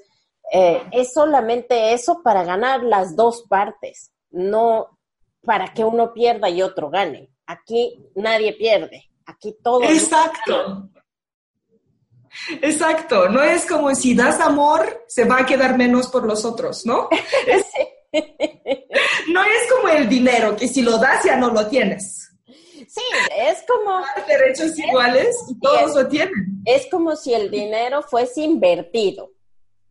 eh, 0.52 0.84
es 0.92 1.14
solamente 1.14 1.94
eso 1.94 2.22
para 2.22 2.44
ganar 2.44 2.84
las 2.84 3.16
dos 3.16 3.44
partes, 3.44 4.12
no 4.30 5.00
para 5.42 5.74
que 5.74 5.86
uno 5.86 6.14
pierda 6.14 6.50
y 6.50 6.62
otro 6.62 6.90
gane. 6.90 7.30
Aquí 7.46 8.10
nadie 8.14 8.52
pierde, 8.52 9.06
aquí 9.26 9.56
todo. 9.64 9.84
Exacto. 9.84 10.90
Exacto, 12.62 13.30
no 13.30 13.42
es 13.44 13.66
como 13.66 13.94
si 13.96 14.14
das 14.14 14.40
amor, 14.40 15.06
se 15.08 15.26
va 15.26 15.40
a 15.40 15.46
quedar 15.46 15.78
menos 15.78 16.08
por 16.08 16.26
los 16.26 16.46
otros, 16.46 16.86
¿no? 16.86 17.10
no 19.32 19.44
es 19.44 19.72
como 19.72 19.90
el 19.90 20.08
dinero, 20.08 20.56
que 20.56 20.68
si 20.68 20.82
lo 20.82 20.98
das 20.98 21.24
ya 21.26 21.36
no 21.36 21.50
lo 21.50 21.68
tienes. 21.68 22.30
Sí, 22.88 23.02
es 23.38 23.64
como... 23.68 24.02
Derechos 24.28 24.78
iguales 24.78 25.36
y 25.50 25.60
todos 25.60 25.96
lo 25.96 26.08
tienen. 26.08 26.62
Es 26.66 26.88
como 26.90 27.16
si 27.16 27.34
el 27.34 27.52
dinero 27.52 28.02
fuese 28.04 28.42
invertido. 28.42 29.32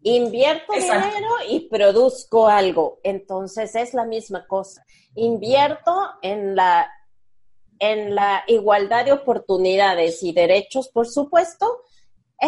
Invierto 0.02 0.72
dinero 0.72 1.30
y 1.48 1.60
produzco 1.68 2.48
algo. 2.48 3.00
Entonces 3.02 3.74
es 3.74 3.94
la 3.94 4.04
misma 4.04 4.46
cosa. 4.46 4.84
Invierto 5.14 5.94
en 6.22 6.54
la, 6.54 6.90
en 7.78 8.14
la 8.14 8.44
igualdad 8.46 9.06
de 9.06 9.12
oportunidades 9.12 10.22
y 10.22 10.32
derechos, 10.32 10.88
por 10.88 11.06
supuesto, 11.08 11.82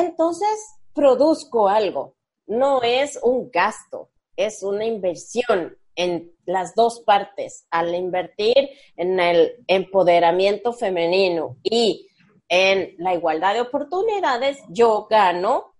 entonces 0.00 0.48
produzco 0.94 1.68
algo. 1.68 2.16
No 2.46 2.82
es 2.82 3.18
un 3.22 3.50
gasto, 3.50 4.10
es 4.36 4.62
una 4.62 4.84
inversión 4.84 5.76
en 5.94 6.32
las 6.44 6.74
dos 6.74 7.00
partes. 7.00 7.66
Al 7.70 7.94
invertir 7.94 8.70
en 8.96 9.18
el 9.18 9.64
empoderamiento 9.66 10.72
femenino 10.72 11.56
y 11.62 12.08
en 12.48 12.94
la 12.98 13.14
igualdad 13.14 13.54
de 13.54 13.62
oportunidades, 13.62 14.58
yo 14.68 15.06
gano 15.10 15.74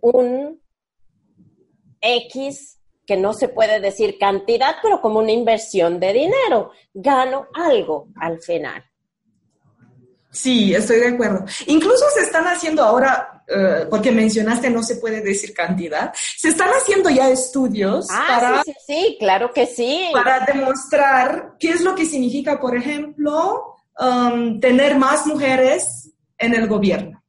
un 0.00 0.60
X 2.00 2.78
que 3.06 3.16
no 3.16 3.32
se 3.32 3.48
puede 3.48 3.80
decir 3.80 4.18
cantidad, 4.18 4.76
pero 4.82 5.00
como 5.00 5.20
una 5.20 5.32
inversión 5.32 5.98
de 5.98 6.12
dinero. 6.12 6.72
Gano 6.92 7.46
algo 7.54 8.08
al 8.16 8.40
final. 8.40 8.84
Sí, 10.30 10.74
estoy 10.74 11.00
de 11.00 11.08
acuerdo. 11.08 11.44
Incluso 11.66 12.04
se 12.14 12.22
están 12.22 12.44
haciendo 12.44 12.82
ahora, 12.82 13.31
eh, 13.48 13.86
porque 13.90 14.12
mencionaste 14.12 14.70
no 14.70 14.82
se 14.82 14.96
puede 14.96 15.20
decir 15.20 15.52
cantidad, 15.52 16.12
se 16.36 16.48
están 16.48 16.70
haciendo 16.70 17.10
ya 17.10 17.28
estudios 17.28 18.06
ah, 18.10 18.24
para, 18.28 18.62
sí, 18.62 18.74
sí, 18.86 19.16
claro 19.18 19.52
que 19.52 19.66
sí. 19.66 20.08
Para 20.12 20.44
demostrar 20.46 21.54
qué 21.58 21.70
es 21.70 21.80
lo 21.80 21.94
que 21.94 22.06
significa, 22.06 22.60
por 22.60 22.76
ejemplo, 22.76 23.76
um, 23.98 24.60
tener 24.60 24.96
más 24.96 25.26
mujeres 25.26 26.10
en 26.38 26.54
el 26.54 26.68
gobierno. 26.68 27.22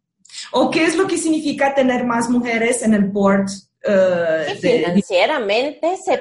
O 0.51 0.69
qué 0.69 0.85
es 0.85 0.95
lo 0.95 1.07
que 1.07 1.17
significa 1.17 1.73
tener 1.73 2.05
más 2.05 2.29
mujeres 2.29 2.83
en 2.83 2.93
el 2.93 3.05
board. 3.05 3.49
Uh, 3.85 4.55
financieramente 4.61 5.97
se, 5.97 6.19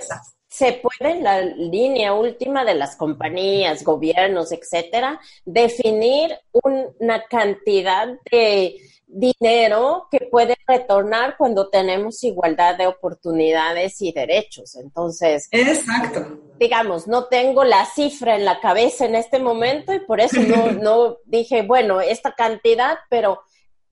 se 0.49 0.73
puede 0.75 1.13
en 1.13 1.23
la 1.23 1.41
línea 1.41 2.13
última 2.13 2.65
de 2.65 2.75
las 2.75 2.97
compañías, 2.97 3.85
gobiernos, 3.85 4.53
etcétera, 4.53 5.21
definir 5.45 6.37
una 6.53 7.25
cantidad 7.25 8.09
de 8.31 8.77
dinero 9.12 10.09
que 10.11 10.20
puede 10.31 10.57
retornar 10.66 11.37
cuando 11.37 11.68
tenemos 11.68 12.25
igualdad 12.25 12.79
de 12.79 12.87
oportunidades 12.87 14.01
y 14.01 14.12
derechos. 14.12 14.75
Entonces, 14.77 15.48
exacto. 15.51 16.38
Digamos, 16.59 17.07
no 17.07 17.27
tengo 17.27 17.64
la 17.64 17.85
cifra 17.85 18.37
en 18.37 18.44
la 18.44 18.61
cabeza 18.61 19.05
en 19.05 19.14
este 19.14 19.38
momento 19.38 19.92
y 19.92 20.01
por 20.01 20.20
eso 20.20 20.40
no, 20.40 20.72
no 20.83 21.18
dije, 21.27 21.62
bueno, 21.62 22.01
esta 22.01 22.33
cantidad, 22.33 22.98
pero 23.11 23.42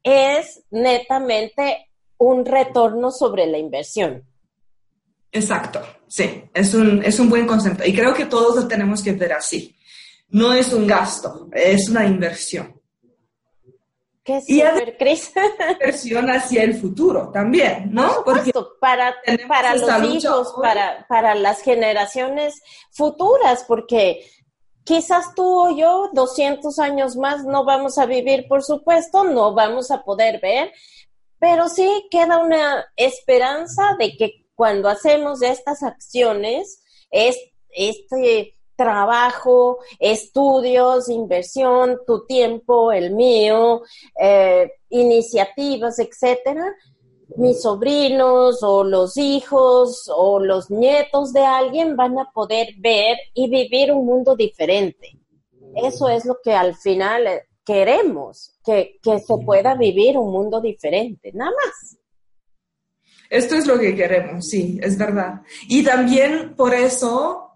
es 0.03 0.63
netamente 0.71 1.91
un 2.17 2.45
retorno 2.45 3.11
sobre 3.11 3.47
la 3.47 3.59
inversión. 3.59 4.25
Exacto, 5.33 5.81
sí, 6.09 6.45
es 6.53 6.75
un, 6.75 7.05
es 7.05 7.21
un 7.21 7.29
buen 7.29 7.47
concepto 7.47 7.85
y 7.87 7.95
creo 7.95 8.13
que 8.13 8.27
todos 8.27 8.57
lo 8.57 8.67
tenemos 8.67 9.03
que 9.03 9.13
ver 9.13 9.35
así. 9.35 9.77
no 10.31 10.53
es 10.53 10.73
un 10.73 10.87
gasto, 10.87 11.49
es 11.53 11.89
una 11.89 12.07
inversión. 12.07 12.80
Qué 14.31 14.41
super, 14.41 14.97
Cris. 14.97 15.33
inversión 15.73 16.31
hacia 16.31 16.63
el 16.63 16.75
futuro 16.75 17.31
también, 17.33 17.93
¿no? 17.93 18.23
Porque 18.25 18.53
para, 18.81 19.17
para 19.49 19.75
los 19.75 20.05
hijos, 20.05 20.55
para, 20.63 21.05
para 21.09 21.35
las 21.35 21.63
generaciones 21.63 22.63
futuras, 22.93 23.65
porque 23.67 24.25
quizás 24.85 25.35
tú 25.35 25.45
o 25.45 25.77
yo, 25.77 26.11
200 26.13 26.79
años 26.79 27.17
más, 27.17 27.45
no 27.45 27.65
vamos 27.65 27.99
a 27.99 28.07
vivir, 28.07 28.47
por 28.47 28.63
supuesto, 28.63 29.25
no 29.25 29.53
vamos 29.53 29.91
a 29.91 30.05
poder 30.05 30.41
ver, 30.41 30.73
pero 31.41 31.69
sí 31.69 32.07
queda 32.11 32.39
una 32.39 32.87
esperanza 32.97 33.97
de 33.99 34.17
que 34.17 34.47
cuando 34.55 34.89
hacemos 34.89 35.43
estas 35.43 35.83
acciones, 35.83 36.85
es, 37.11 37.37
este 37.71 38.60
trabajo, 38.81 39.81
estudios, 39.99 41.11
inversión, 41.11 41.99
tu 42.07 42.25
tiempo, 42.25 42.93
el 42.93 43.13
mío, 43.15 43.83
eh, 44.19 44.73
iniciativas, 44.89 45.99
etcétera, 45.99 46.65
mis 47.37 47.61
sobrinos 47.61 48.63
o 48.63 48.83
los 48.83 49.19
hijos 49.19 50.11
o 50.17 50.41
los 50.41 50.71
nietos 50.71 51.35
de 51.35 51.45
alguien 51.45 51.95
van 51.95 52.19
a 52.19 52.31
poder 52.33 52.69
ver 52.79 53.19
y 53.35 53.51
vivir 53.51 53.93
un 53.93 54.07
mundo 54.07 54.35
diferente. 54.35 55.19
Eso 55.77 56.09
es 56.09 56.25
lo 56.25 56.39
que 56.43 56.55
al 56.55 56.75
final 56.75 57.27
eh, 57.27 57.43
queremos, 57.63 58.59
que, 58.65 58.99
que 59.03 59.19
se 59.19 59.37
pueda 59.45 59.75
vivir 59.75 60.17
un 60.17 60.33
mundo 60.33 60.59
diferente, 60.63 61.33
nada 61.35 61.51
más. 61.51 61.99
Esto 63.29 63.57
es 63.57 63.67
lo 63.67 63.79
que 63.79 63.95
queremos, 63.95 64.49
sí, 64.49 64.81
es 64.83 64.97
verdad. 64.97 65.43
Y 65.69 65.85
también 65.85 66.57
por 66.57 66.73
eso 66.75 67.50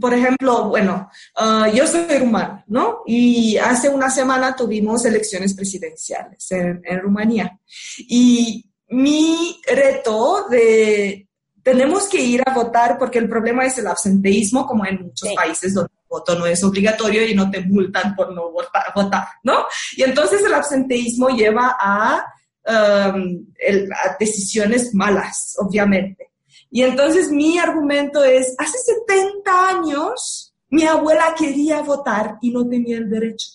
por 0.00 0.12
ejemplo, 0.12 0.68
bueno, 0.68 1.10
ah, 1.36 1.68
yo 1.72 1.86
soy 1.86 2.18
rumano, 2.18 2.62
¿no? 2.66 3.02
Y 3.06 3.56
hace 3.56 3.88
una 3.88 4.10
semana 4.10 4.54
tuvimos 4.54 5.04
elecciones 5.04 5.54
presidenciales 5.54 6.50
en, 6.50 6.82
Rumanía. 7.00 7.58
Y 8.00 8.64
mi 8.88 9.60
reto 9.66 10.46
de, 10.50 11.26
tenemos 11.62 12.06
que 12.08 12.20
ir 12.20 12.42
a 12.44 12.52
votar 12.52 12.98
porque 12.98 13.18
el 13.18 13.28
problema 13.28 13.64
es 13.64 13.78
el 13.78 13.86
absenteísmo, 13.86 14.66
como 14.66 14.84
en 14.84 15.02
muchos 15.02 15.30
países 15.34 15.72
donde 15.72 15.92
el 15.92 16.06
voto 16.08 16.38
no 16.38 16.46
es 16.46 16.62
obligatorio 16.62 17.26
y 17.26 17.34
no 17.34 17.50
te 17.50 17.60
multan 17.62 18.14
por 18.14 18.34
no 18.34 18.50
votar, 18.50 18.92
votar 18.94 19.26
¿no? 19.42 19.66
Y 19.96 20.02
entonces 20.02 20.44
el 20.44 20.52
absenteísmo 20.52 21.30
lleva 21.30 21.76
a, 21.80 22.26
um, 22.66 23.46
a 23.94 24.16
decisiones 24.20 24.94
malas, 24.94 25.56
obviamente. 25.58 26.28
Y 26.70 26.82
entonces 26.82 27.30
mi 27.30 27.58
argumento 27.58 28.22
es, 28.24 28.54
hace 28.58 28.78
70 29.06 29.68
años 29.68 30.54
mi 30.70 30.84
abuela 30.84 31.34
quería 31.36 31.80
votar 31.80 32.36
y 32.42 32.50
no 32.50 32.68
tenía 32.68 32.98
el 32.98 33.08
derecho. 33.08 33.48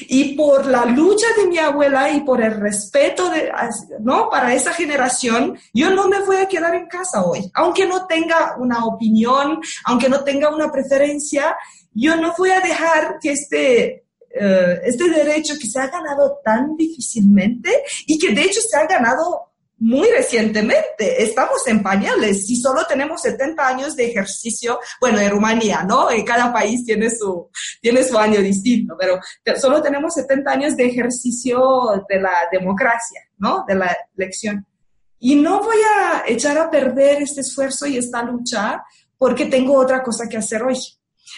Y 0.00 0.34
por 0.34 0.66
la 0.66 0.84
lucha 0.84 1.26
de 1.36 1.46
mi 1.46 1.58
abuela 1.58 2.10
y 2.10 2.20
por 2.20 2.42
el 2.42 2.60
respeto 2.60 3.30
de, 3.30 3.50
¿no? 4.00 4.28
para 4.28 4.54
esa 4.54 4.72
generación, 4.72 5.58
yo 5.72 5.90
no 5.90 6.08
me 6.08 6.20
voy 6.20 6.36
a 6.36 6.48
quedar 6.48 6.74
en 6.74 6.86
casa 6.86 7.24
hoy. 7.24 7.50
Aunque 7.54 7.86
no 7.86 8.06
tenga 8.06 8.56
una 8.58 8.84
opinión, 8.84 9.60
aunque 9.84 10.08
no 10.08 10.22
tenga 10.22 10.54
una 10.54 10.70
preferencia, 10.70 11.56
yo 11.92 12.16
no 12.16 12.34
voy 12.36 12.50
a 12.50 12.60
dejar 12.60 13.18
que 13.20 13.32
este, 13.32 14.04
eh, 14.30 14.80
este 14.84 15.08
derecho 15.08 15.54
que 15.58 15.68
se 15.68 15.80
ha 15.80 15.88
ganado 15.88 16.40
tan 16.44 16.76
difícilmente 16.76 17.70
y 18.06 18.18
que 18.18 18.34
de 18.34 18.42
hecho 18.42 18.60
se 18.60 18.76
ha 18.76 18.86
ganado 18.86 19.49
muy 19.80 20.08
recientemente. 20.10 21.22
Estamos 21.22 21.66
en 21.66 21.82
pañales. 21.82 22.46
Si 22.46 22.56
solo 22.56 22.84
tenemos 22.86 23.22
70 23.22 23.66
años 23.66 23.96
de 23.96 24.06
ejercicio, 24.06 24.78
bueno, 25.00 25.18
en 25.18 25.30
Rumanía, 25.30 25.82
¿no? 25.82 26.10
En 26.10 26.24
cada 26.24 26.52
país 26.52 26.84
tiene 26.84 27.10
su, 27.10 27.50
tiene 27.80 28.04
su 28.04 28.16
año 28.18 28.40
distinto, 28.40 28.94
pero 28.98 29.18
solo 29.56 29.82
tenemos 29.82 30.14
70 30.14 30.50
años 30.50 30.76
de 30.76 30.86
ejercicio 30.86 32.04
de 32.08 32.20
la 32.20 32.32
democracia, 32.52 33.22
¿no? 33.38 33.64
De 33.66 33.74
la 33.74 33.96
elección. 34.16 34.66
Y 35.18 35.34
no 35.36 35.62
voy 35.62 35.76
a 35.98 36.24
echar 36.26 36.56
a 36.58 36.70
perder 36.70 37.22
este 37.22 37.40
esfuerzo 37.40 37.86
y 37.86 37.96
esta 37.96 38.22
lucha 38.22 38.82
porque 39.16 39.46
tengo 39.46 39.74
otra 39.74 40.02
cosa 40.02 40.28
que 40.28 40.36
hacer 40.36 40.62
hoy. 40.62 40.78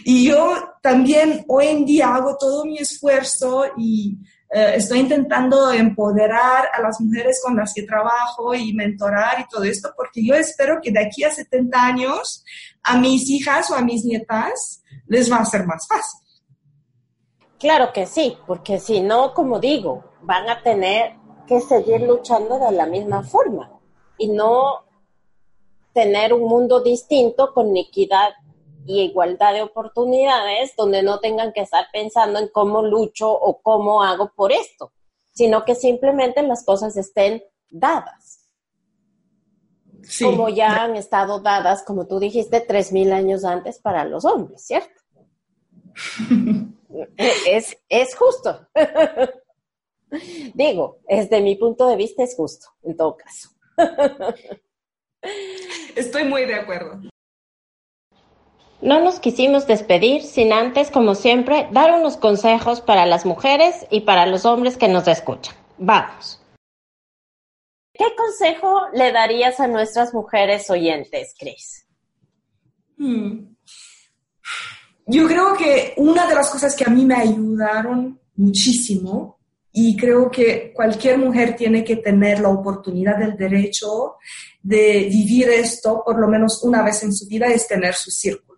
Y 0.04 0.28
yo 0.28 0.74
también 0.82 1.44
hoy 1.48 1.66
en 1.66 1.84
día 1.84 2.14
hago 2.14 2.36
todo 2.36 2.64
mi 2.64 2.78
esfuerzo 2.78 3.66
y 3.76 4.18
eh, 4.54 4.74
estoy 4.76 5.00
intentando 5.00 5.72
empoderar 5.72 6.68
a 6.74 6.82
las 6.82 7.00
mujeres 7.00 7.40
con 7.42 7.56
las 7.56 7.72
que 7.72 7.84
trabajo 7.84 8.54
y 8.54 8.74
mentorar 8.74 9.40
y 9.40 9.48
todo 9.48 9.64
esto, 9.64 9.90
porque 9.96 10.22
yo 10.22 10.34
espero 10.34 10.78
que 10.82 10.90
de 10.90 11.06
aquí 11.06 11.24
a 11.24 11.30
70 11.30 11.82
años 11.82 12.44
a 12.82 12.98
mis 12.98 13.30
hijas 13.30 13.70
o 13.70 13.74
a 13.74 13.80
mis 13.80 14.04
nietas 14.04 14.82
les 15.06 15.32
va 15.32 15.38
a 15.38 15.46
ser 15.46 15.64
más 15.66 15.86
fácil. 15.88 16.20
Claro 17.58 17.92
que 17.94 18.06
sí, 18.06 18.36
porque 18.46 18.78
si 18.78 19.00
no, 19.00 19.32
como 19.32 19.58
digo, 19.58 20.04
van 20.20 20.50
a 20.50 20.62
tener 20.62 21.14
que 21.46 21.60
seguir 21.60 22.02
luchando 22.02 22.58
de 22.58 22.72
la 22.72 22.84
misma 22.84 23.22
forma 23.22 23.70
y 24.18 24.28
no 24.28 24.84
tener 25.94 26.34
un 26.34 26.42
mundo 26.42 26.82
distinto 26.82 27.54
con 27.54 27.74
equidad 27.76 28.32
y 28.86 29.02
igualdad 29.02 29.54
de 29.54 29.62
oportunidades 29.62 30.74
donde 30.76 31.02
no 31.02 31.20
tengan 31.20 31.52
que 31.52 31.60
estar 31.60 31.86
pensando 31.92 32.38
en 32.38 32.48
cómo 32.48 32.82
lucho 32.82 33.30
o 33.30 33.60
cómo 33.62 34.02
hago 34.02 34.32
por 34.34 34.52
esto, 34.52 34.92
sino 35.32 35.64
que 35.64 35.74
simplemente 35.74 36.42
las 36.42 36.64
cosas 36.64 36.96
estén 36.96 37.42
dadas. 37.70 38.40
Como 40.20 40.48
ya 40.48 40.82
han 40.82 40.96
estado 40.96 41.40
dadas, 41.40 41.84
como 41.84 42.06
tú 42.06 42.18
dijiste, 42.18 42.60
tres 42.60 42.92
mil 42.92 43.12
años 43.12 43.44
antes 43.44 43.78
para 43.78 44.04
los 44.04 44.24
hombres, 44.24 44.66
¿cierto? 44.66 45.00
es, 47.16 47.76
es 47.88 48.14
justo. 48.16 48.68
Digo, 50.54 50.98
desde 51.08 51.40
mi 51.40 51.56
punto 51.56 51.88
de 51.88 51.96
vista 51.96 52.22
es 52.22 52.34
justo, 52.36 52.66
en 52.82 52.96
todo 52.96 53.16
caso. 53.16 53.48
Estoy 55.94 56.24
muy 56.24 56.44
de 56.46 56.54
acuerdo. 56.56 57.00
No 58.82 58.98
nos 58.98 59.20
quisimos 59.20 59.68
despedir 59.68 60.22
sin 60.22 60.52
antes, 60.52 60.90
como 60.90 61.14
siempre, 61.14 61.68
dar 61.70 61.92
unos 62.00 62.16
consejos 62.16 62.80
para 62.80 63.06
las 63.06 63.24
mujeres 63.24 63.86
y 63.90 64.00
para 64.00 64.26
los 64.26 64.44
hombres 64.44 64.76
que 64.76 64.88
nos 64.88 65.06
escuchan. 65.06 65.54
Vamos. 65.78 66.40
¿Qué 67.94 68.06
consejo 68.16 68.88
le 68.92 69.12
darías 69.12 69.60
a 69.60 69.68
nuestras 69.68 70.12
mujeres 70.12 70.68
oyentes, 70.68 71.32
Cris? 71.38 71.86
Hmm. 72.96 73.54
Yo 75.06 75.28
creo 75.28 75.54
que 75.54 75.94
una 75.98 76.26
de 76.26 76.34
las 76.34 76.50
cosas 76.50 76.74
que 76.74 76.84
a 76.84 76.90
mí 76.90 77.04
me 77.04 77.14
ayudaron 77.14 78.20
muchísimo 78.34 79.38
y 79.70 79.96
creo 79.96 80.28
que 80.28 80.72
cualquier 80.74 81.18
mujer 81.18 81.54
tiene 81.54 81.84
que 81.84 81.96
tener 81.96 82.40
la 82.40 82.48
oportunidad 82.48 83.16
del 83.16 83.36
derecho 83.36 84.16
de 84.60 85.08
vivir 85.08 85.50
esto 85.50 86.02
por 86.04 86.18
lo 86.18 86.26
menos 86.26 86.62
una 86.62 86.82
vez 86.82 87.02
en 87.04 87.12
su 87.12 87.26
vida 87.26 87.46
es 87.46 87.66
tener 87.66 87.94
su 87.94 88.10
círculo 88.10 88.51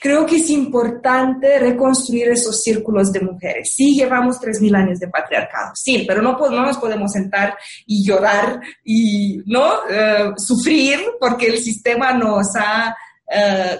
Creo 0.00 0.26
que 0.26 0.36
es 0.36 0.50
importante 0.50 1.58
reconstruir 1.58 2.28
esos 2.28 2.62
círculos 2.62 3.12
de 3.12 3.20
mujeres. 3.20 3.72
Sí, 3.74 3.94
llevamos 3.94 4.40
3.000 4.40 4.76
años 4.76 4.98
de 4.98 5.08
patriarcado, 5.08 5.72
sí, 5.74 6.04
pero 6.06 6.22
no, 6.22 6.38
no 6.38 6.66
nos 6.66 6.78
podemos 6.78 7.12
sentar 7.12 7.56
y 7.86 8.04
llorar 8.04 8.60
y 8.84 9.42
no 9.46 9.88
eh, 9.88 10.32
sufrir 10.36 10.98
porque 11.20 11.46
el 11.46 11.58
sistema 11.58 12.12
nos 12.12 12.54
ha 12.56 12.94
eh, 13.30 13.78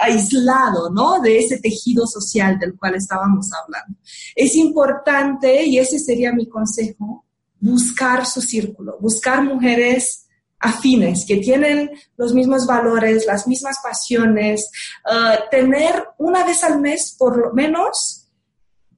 aislado 0.00 0.90
¿no? 0.90 1.20
de 1.20 1.38
ese 1.38 1.58
tejido 1.58 2.06
social 2.06 2.58
del 2.58 2.76
cual 2.76 2.94
estábamos 2.96 3.50
hablando. 3.52 3.98
Es 4.34 4.54
importante, 4.56 5.64
y 5.64 5.78
ese 5.78 5.98
sería 5.98 6.32
mi 6.32 6.48
consejo, 6.48 7.24
buscar 7.60 8.26
su 8.26 8.40
círculo, 8.40 8.98
buscar 9.00 9.42
mujeres 9.44 10.26
afines, 10.62 11.26
que 11.26 11.38
tienen 11.38 11.90
los 12.16 12.32
mismos 12.32 12.66
valores, 12.66 13.26
las 13.26 13.46
mismas 13.46 13.76
pasiones, 13.82 14.70
uh, 15.04 15.50
tener 15.50 16.04
una 16.18 16.44
vez 16.44 16.62
al 16.64 16.80
mes 16.80 17.14
por 17.18 17.36
lo 17.36 17.52
menos 17.52 18.28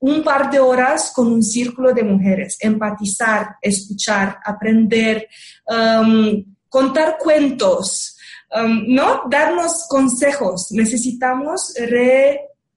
un 0.00 0.22
par 0.22 0.50
de 0.50 0.60
horas 0.60 1.12
con 1.14 1.32
un 1.32 1.42
círculo 1.42 1.94
de 1.94 2.02
mujeres, 2.02 2.58
empatizar, 2.60 3.56
escuchar, 3.62 4.38
aprender, 4.44 5.26
um, 5.66 6.44
contar 6.68 7.16
cuentos, 7.18 8.18
um, 8.54 8.84
¿no? 8.88 9.22
Darnos 9.30 9.86
consejos. 9.88 10.66
Necesitamos 10.72 11.72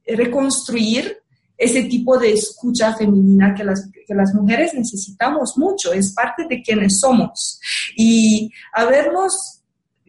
reconstruir 0.08 1.18
ese 1.58 1.84
tipo 1.84 2.18
de 2.18 2.34
escucha 2.34 2.96
femenina 2.96 3.54
que 3.56 3.64
las, 3.64 3.90
que 4.06 4.14
las 4.14 4.34
mujeres 4.34 4.74
necesitamos 4.74 5.58
mucho, 5.58 5.92
es 5.94 6.14
parte 6.14 6.46
de 6.48 6.62
quienes 6.62 7.00
somos. 7.00 7.60
Y 7.96 8.52
habernos 8.74 9.62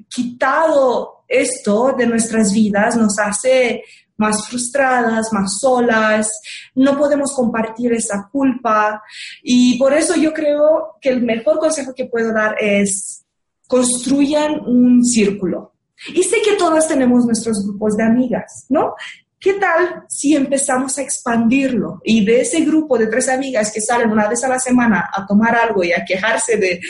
quitado 0.08 1.24
esto 1.26 1.94
de 1.96 2.06
nuestras 2.06 2.52
vidas 2.52 2.96
nos 2.96 3.18
hace 3.18 3.82
más 4.16 4.48
frustradas, 4.48 5.32
más 5.32 5.58
solas, 5.60 6.40
no 6.74 6.98
podemos 6.98 7.32
compartir 7.32 7.92
esa 7.92 8.28
culpa 8.30 9.00
y 9.42 9.78
por 9.78 9.94
eso 9.94 10.16
yo 10.16 10.32
creo 10.34 10.96
que 11.00 11.10
el 11.10 11.22
mejor 11.22 11.58
consejo 11.58 11.94
que 11.94 12.06
puedo 12.06 12.32
dar 12.32 12.56
es 12.60 13.24
construyan 13.68 14.60
un 14.66 15.04
círculo, 15.04 15.72
Y 16.14 16.22
sé 16.22 16.36
que 16.44 16.56
todas 16.56 16.88
tenemos 16.88 17.26
nuestros 17.26 17.64
grupos 17.64 17.96
de 17.96 18.04
amigas, 18.04 18.66
¿no? 18.68 18.94
¿Qué 19.40 19.54
tal 19.54 20.04
si 20.08 20.34
empezamos 20.34 20.98
a 20.98 21.02
expandirlo? 21.02 22.00
Y 22.02 22.24
de 22.24 22.40
ese 22.40 22.60
grupo 22.64 22.98
de 22.98 23.06
tres 23.06 23.28
amigas 23.28 23.70
que 23.72 23.80
salen 23.80 24.10
una 24.10 24.28
vez 24.28 24.42
a 24.42 24.48
la 24.48 24.58
semana 24.58 25.08
a 25.12 25.24
tomar 25.26 25.54
algo 25.54 25.84
y 25.84 25.92
a 25.92 26.04
quejarse 26.04 26.56
de, 26.58 26.80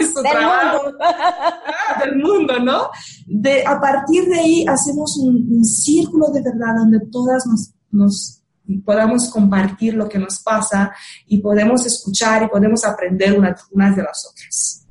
su 0.00 0.22
del 0.22 0.32
trabajo, 0.32 0.84
mundo. 0.84 0.98
ah, 1.02 2.02
del 2.04 2.16
mundo, 2.16 2.58
¿no? 2.60 2.90
De, 3.26 3.62
a 3.66 3.78
partir 3.78 4.24
de 4.24 4.38
ahí 4.38 4.64
hacemos 4.66 5.18
un, 5.18 5.58
un 5.58 5.64
círculo 5.64 6.28
de 6.30 6.40
verdad 6.42 6.76
donde 6.78 7.00
todas 7.12 7.44
nos, 7.46 7.72
nos 7.90 8.40
podamos 8.84 9.28
compartir 9.28 9.94
lo 9.94 10.08
que 10.08 10.18
nos 10.18 10.40
pasa 10.40 10.92
y 11.26 11.38
podemos 11.38 11.84
escuchar 11.84 12.42
y 12.44 12.48
podemos 12.48 12.84
aprender 12.84 13.38
unas, 13.38 13.66
unas 13.70 13.96
de 13.96 14.02
las 14.02 14.26
otras. 14.30 14.86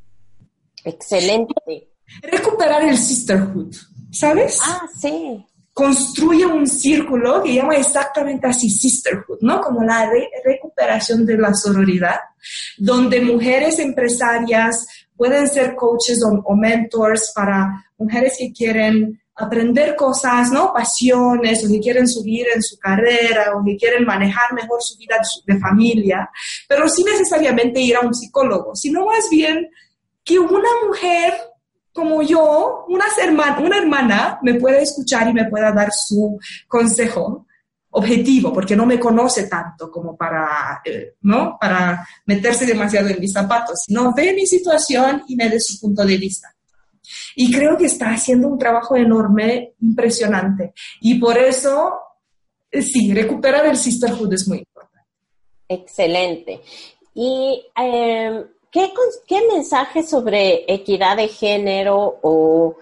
Excelente. 0.83 1.53
Recuperar 2.21 2.83
el 2.83 2.97
sisterhood, 2.97 3.75
¿sabes? 4.11 4.59
Ah, 4.63 4.81
sí. 4.99 5.45
Construye 5.79 6.45
un 6.45 6.67
círculo 6.67 7.41
que 7.41 7.53
llama 7.55 7.75
exactamente 7.77 8.47
así 8.47 8.69
sisterhood, 8.69 9.39
¿no? 9.41 9.61
Como 9.61 9.81
la 9.81 10.09
re- 10.09 10.29
recuperación 10.43 11.25
de 11.25 11.37
la 11.37 11.53
sororidad, 11.53 12.19
donde 12.77 13.21
mujeres 13.21 13.79
empresarias 13.79 14.85
pueden 15.15 15.47
ser 15.47 15.75
coaches 15.75 16.19
o, 16.25 16.29
o 16.51 16.53
mentors 16.55 17.31
para 17.33 17.55
mujeres 17.97 18.33
que 18.37 18.51
quieren 18.51 19.21
aprender 19.35 19.95
cosas, 19.95 20.51
¿no? 20.51 20.73
Pasiones, 20.73 21.63
o 21.63 21.69
que 21.71 21.79
quieren 21.79 22.07
subir 22.09 22.45
en 22.53 22.61
su 22.61 22.77
carrera, 22.77 23.55
o 23.55 23.63
que 23.63 23.77
quieren 23.77 24.03
manejar 24.05 24.53
mejor 24.53 24.79
su 24.81 24.97
vida 24.97 25.15
de 25.45 25.57
familia, 25.59 26.29
pero 26.67 26.89
sin 26.89 27.05
necesariamente 27.05 27.79
ir 27.79 27.95
a 27.95 28.01
un 28.01 28.13
psicólogo, 28.13 28.75
sino 28.75 29.05
más 29.05 29.29
bien 29.29 29.65
que 30.25 30.37
una 30.37 30.69
mujer 30.85 31.33
como 31.99 32.21
yo, 32.21 32.85
una 32.87 33.05
hermana, 33.21 33.59
una 33.59 33.77
hermana 33.77 34.39
me 34.41 34.53
puede 34.53 34.83
escuchar 34.83 35.27
y 35.27 35.33
me 35.33 35.49
pueda 35.49 35.73
dar 35.73 35.89
su 35.91 36.39
consejo 36.65 37.45
objetivo, 37.91 38.53
porque 38.53 38.75
no 38.75 38.85
me 38.85 38.97
conoce 38.97 39.47
tanto 39.47 39.91
como 39.91 40.15
para, 40.15 40.81
eh, 40.85 41.15
¿no? 41.23 41.57
Para 41.59 42.07
meterse 42.25 42.65
demasiado 42.65 43.09
en 43.09 43.19
mis 43.19 43.33
zapatos, 43.33 43.83
sino 43.85 44.13
ve 44.13 44.33
mi 44.33 44.45
situación 44.45 45.23
y 45.27 45.35
me 45.35 45.49
dé 45.49 45.59
su 45.59 45.77
punto 45.79 46.05
de 46.05 46.17
vista. 46.17 46.55
Y 47.35 47.51
creo 47.51 47.75
que 47.77 47.87
está 47.87 48.11
haciendo 48.11 48.47
un 48.47 48.57
trabajo 48.57 48.95
enorme, 48.95 49.73
impresionante. 49.81 50.73
Y 51.01 51.15
por 51.15 51.37
eso, 51.37 51.99
eh, 52.71 52.81
sí, 52.81 53.13
recuperar 53.13 53.65
el 53.65 53.75
sisterhood 53.75 54.33
es 54.33 54.47
muy 54.47 54.59
importante. 54.59 55.09
Excelente. 55.67 56.61
¿Y 57.13 57.65
eh, 57.75 58.45
¿qué, 58.71 58.91
mensaje 59.53 60.03
sobre 60.03 60.65
equidad 60.71 61.17
de 61.17 61.27
género 61.27 62.19
o 62.21 62.77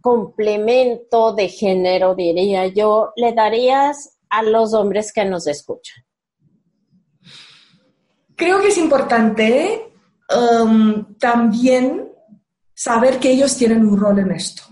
complemento 0.00 1.32
de 1.32 1.48
género, 1.48 2.14
diría 2.14 2.66
yo, 2.66 3.12
le 3.16 3.32
darías 3.32 4.18
a 4.28 4.42
los 4.42 4.74
hombres 4.74 5.12
que 5.12 5.24
nos 5.24 5.46
escuchan? 5.46 6.04
Creo 8.36 8.60
que 8.60 8.68
es 8.68 8.78
importante 8.78 9.92
um, 10.34 11.16
también 11.18 12.12
saber 12.74 13.18
que 13.18 13.30
ellos 13.30 13.56
tienen 13.56 13.86
un 13.86 13.98
rol 13.98 14.18
en 14.18 14.32
esto. 14.32 14.62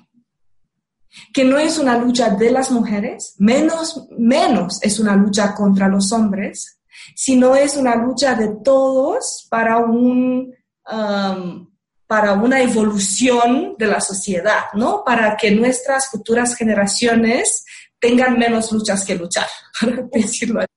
Que 1.33 1.45
no 1.45 1.59
es 1.59 1.79
una 1.79 1.97
lucha 1.97 2.31
de 2.31 2.51
las 2.51 2.71
mujeres, 2.71 3.35
menos, 3.39 4.07
menos 4.19 4.83
es 4.83 4.99
una 4.99 5.17
lucha 5.17 5.55
contra 5.55 5.89
los 5.89 6.13
hombres, 6.13 6.81
sino 7.15 7.55
es 7.55 7.77
una 7.77 7.97
lucha 7.97 8.35
de 8.35 8.49
todos 8.63 9.47
para, 9.51 9.79
un, 9.79 10.55
um, 10.91 11.71
para 12.07 12.33
una 12.35 12.61
evolución 12.63 13.75
de 13.79 13.87
la 13.87 14.01
sociedad, 14.01 14.65
¿no? 14.75 15.03
Para 15.05 15.37
que 15.37 15.51
nuestras 15.51 16.11
futuras 16.11 16.57
generaciones 16.57 17.65
tengan 17.99 18.39
menos 18.39 18.71
luchas 18.73 19.05
que 19.05 19.15
luchar, 19.15 19.47
para 19.81 20.03
decirlo 20.13 20.61
así. 20.61 20.69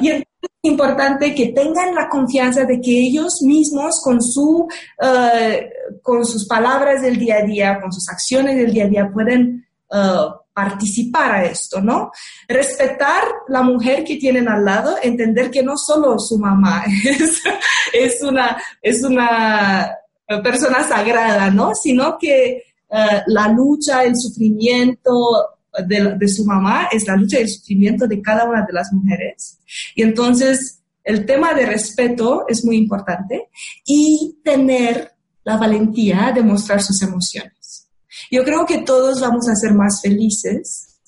Y 0.00 0.10
es 0.10 0.24
importante 0.62 1.34
que 1.34 1.48
tengan 1.48 1.94
la 1.94 2.08
confianza 2.08 2.64
de 2.64 2.80
que 2.80 2.90
ellos 2.90 3.42
mismos 3.42 4.00
con, 4.02 4.22
su, 4.22 4.66
eh, 5.02 5.70
con 6.02 6.24
sus 6.24 6.46
palabras 6.46 7.02
del 7.02 7.18
día 7.18 7.36
a 7.36 7.42
día, 7.42 7.80
con 7.80 7.92
sus 7.92 8.08
acciones 8.08 8.56
del 8.56 8.72
día 8.72 8.84
a 8.84 8.88
día, 8.88 9.10
pueden 9.12 9.66
eh, 9.92 10.26
participar 10.60 11.32
a 11.32 11.44
esto, 11.44 11.80
¿no? 11.80 12.10
Respetar 12.46 13.22
la 13.48 13.62
mujer 13.62 14.04
que 14.04 14.16
tienen 14.16 14.46
al 14.48 14.64
lado, 14.64 14.96
entender 15.02 15.50
que 15.50 15.62
no 15.62 15.76
solo 15.76 16.18
su 16.18 16.38
mamá 16.38 16.84
es, 17.92 18.22
una, 18.22 18.60
es 18.82 19.02
una 19.02 19.90
persona 20.42 20.84
sagrada, 20.84 21.50
¿no? 21.50 21.74
Sino 21.74 22.18
que 22.18 22.62
eh, 22.90 23.22
la 23.26 23.48
lucha, 23.48 24.04
el 24.04 24.16
sufrimiento, 24.16 25.12
de, 25.86 26.16
de, 26.18 26.28
su 26.28 26.44
mamá 26.44 26.88
es 26.90 27.06
la 27.06 27.16
lucha 27.16 27.38
y 27.38 27.42
el 27.42 27.48
sufrimiento 27.48 28.06
de 28.06 28.20
cada 28.20 28.44
una 28.44 28.66
de 28.66 28.72
las 28.72 28.92
mujeres. 28.92 29.60
Y 29.94 30.02
entonces 30.02 30.82
el 31.04 31.24
tema 31.24 31.54
de 31.54 31.64
respeto 31.64 32.44
es 32.48 32.64
muy 32.64 32.76
importante 32.76 33.48
y 33.86 34.40
tener 34.44 35.12
la 35.44 35.56
valentía 35.56 36.32
de 36.34 36.42
mostrar 36.42 36.82
sus 36.82 37.00
emociones. 37.02 37.59
Yo 38.30 38.44
creo 38.44 38.64
que 38.64 38.78
todos 38.78 39.20
vamos 39.20 39.48
a 39.48 39.56
ser 39.56 39.74
más 39.74 40.00
felices 40.00 41.00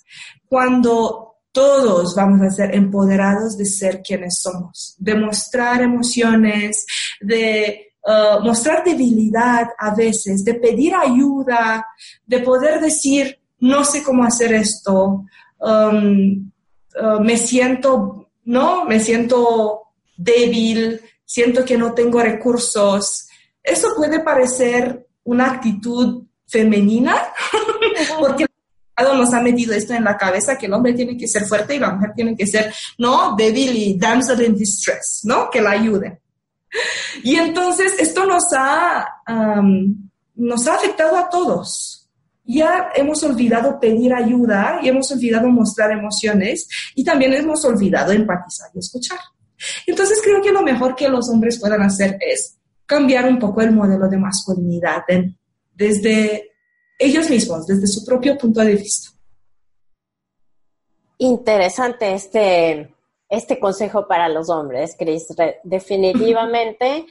cuando 0.49 1.37
todos 1.53 2.15
vamos 2.15 2.41
a 2.43 2.51
ser 2.51 2.75
empoderados 2.75 3.57
de 3.57 3.67
ser 3.67 4.03
quienes 4.03 4.41
somos, 4.41 4.97
de 4.99 5.15
mostrar 5.15 5.83
emociones, 5.83 6.87
de 7.21 7.93
uh, 8.05 8.43
mostrar 8.43 8.83
debilidad 8.83 9.69
a 9.79 9.95
veces, 9.95 10.45
de 10.45 10.55
pedir 10.55 10.95
ayuda, 10.95 11.87
de 12.27 12.39
poder 12.41 12.81
decir, 12.81 13.39
no 13.61 13.85
sé 13.85 14.03
cómo 14.03 14.25
hacer 14.25 14.55
esto, 14.55 15.25
um, 15.61 16.51
uh, 17.01 17.21
me 17.21 17.37
siento, 17.37 18.31
¿no? 18.45 18.87
Me 18.87 18.99
siento 18.99 19.93
débil, 20.17 21.01
siento 21.25 21.65
que 21.65 21.77
no 21.77 21.93
tengo 21.93 22.21
recursos. 22.21 23.29
Eso 23.63 23.89
puede 23.97 24.21
parecer 24.21 25.07
una 25.25 25.53
actitud 25.53 26.25
femenina, 26.53 27.17
porque 28.21 28.47
nos 28.99 29.33
ha 29.35 29.41
metido 29.41 29.75
esto 29.75 29.95
en 29.95 30.05
la 30.05 30.17
cabeza, 30.17 30.57
que 30.57 30.67
el 30.67 30.73
hombre 30.75 30.93
tiene 30.93 31.17
que 31.17 31.27
ser 31.27 31.45
fuerte 31.45 31.75
y 31.75 31.79
la 31.79 31.91
mujer 31.91 32.13
tiene 32.15 32.37
que 32.37 32.47
ser, 32.47 32.73
¿no? 32.99 33.35
Débil 33.37 33.75
y 33.75 33.99
damsel 33.99 34.43
in 34.43 34.55
distress, 34.55 35.23
¿no? 35.25 35.51
Que 35.51 35.61
la 35.61 35.71
ayude. 35.71 36.21
Y 37.25 37.37
entonces 37.37 37.95
esto 37.99 38.25
nos 38.25 38.45
ha, 38.57 39.07
um, 39.29 40.09
nos 40.37 40.67
ha 40.67 40.75
afectado 40.75 41.17
a 41.17 41.29
todos 41.29 42.03
ya 42.45 42.91
hemos 42.95 43.23
olvidado 43.23 43.79
pedir 43.79 44.13
ayuda 44.13 44.81
y 44.83 44.89
hemos 44.89 45.11
olvidado 45.13 45.49
mostrar 45.49 45.93
emociones 45.93 46.69
y 46.95 47.05
también 47.05 47.33
hemos 47.35 47.65
olvidado 47.65 48.13
empatizar 48.13 48.69
y 48.75 48.81
escuchar. 48.81 49.19
Entonces 49.87 50.21
creo 50.23 50.43
que 50.43 50.51
lo 50.51 50.63
mejor 50.63 50.97
que 50.97 51.09
los 51.09 51.29
hombres 51.29 51.61
puedan 51.61 51.83
hacer 51.83 52.19
es 52.21 52.59
cambiar 52.85 53.27
un 53.27 53.39
poco 53.39 53.63
el 53.63 53.73
modelo 53.73 54.09
de 54.09 54.19
masculinidad 54.19 55.03
en, 55.09 55.39
desde 55.75 56.53
ellos 56.99 57.29
mismos, 57.29 57.67
desde 57.67 57.87
su 57.87 58.05
propio 58.05 58.37
punto 58.39 58.61
de 58.61 58.77
vista. 58.77 59.11
Interesante 61.19 62.15
este, 62.15 62.95
este 63.29 63.59
consejo 63.59 64.07
para 64.07 64.29
los 64.29 64.51
hombres, 64.51 64.97
Cris. 64.99 65.29
Definitivamente. 65.65 67.07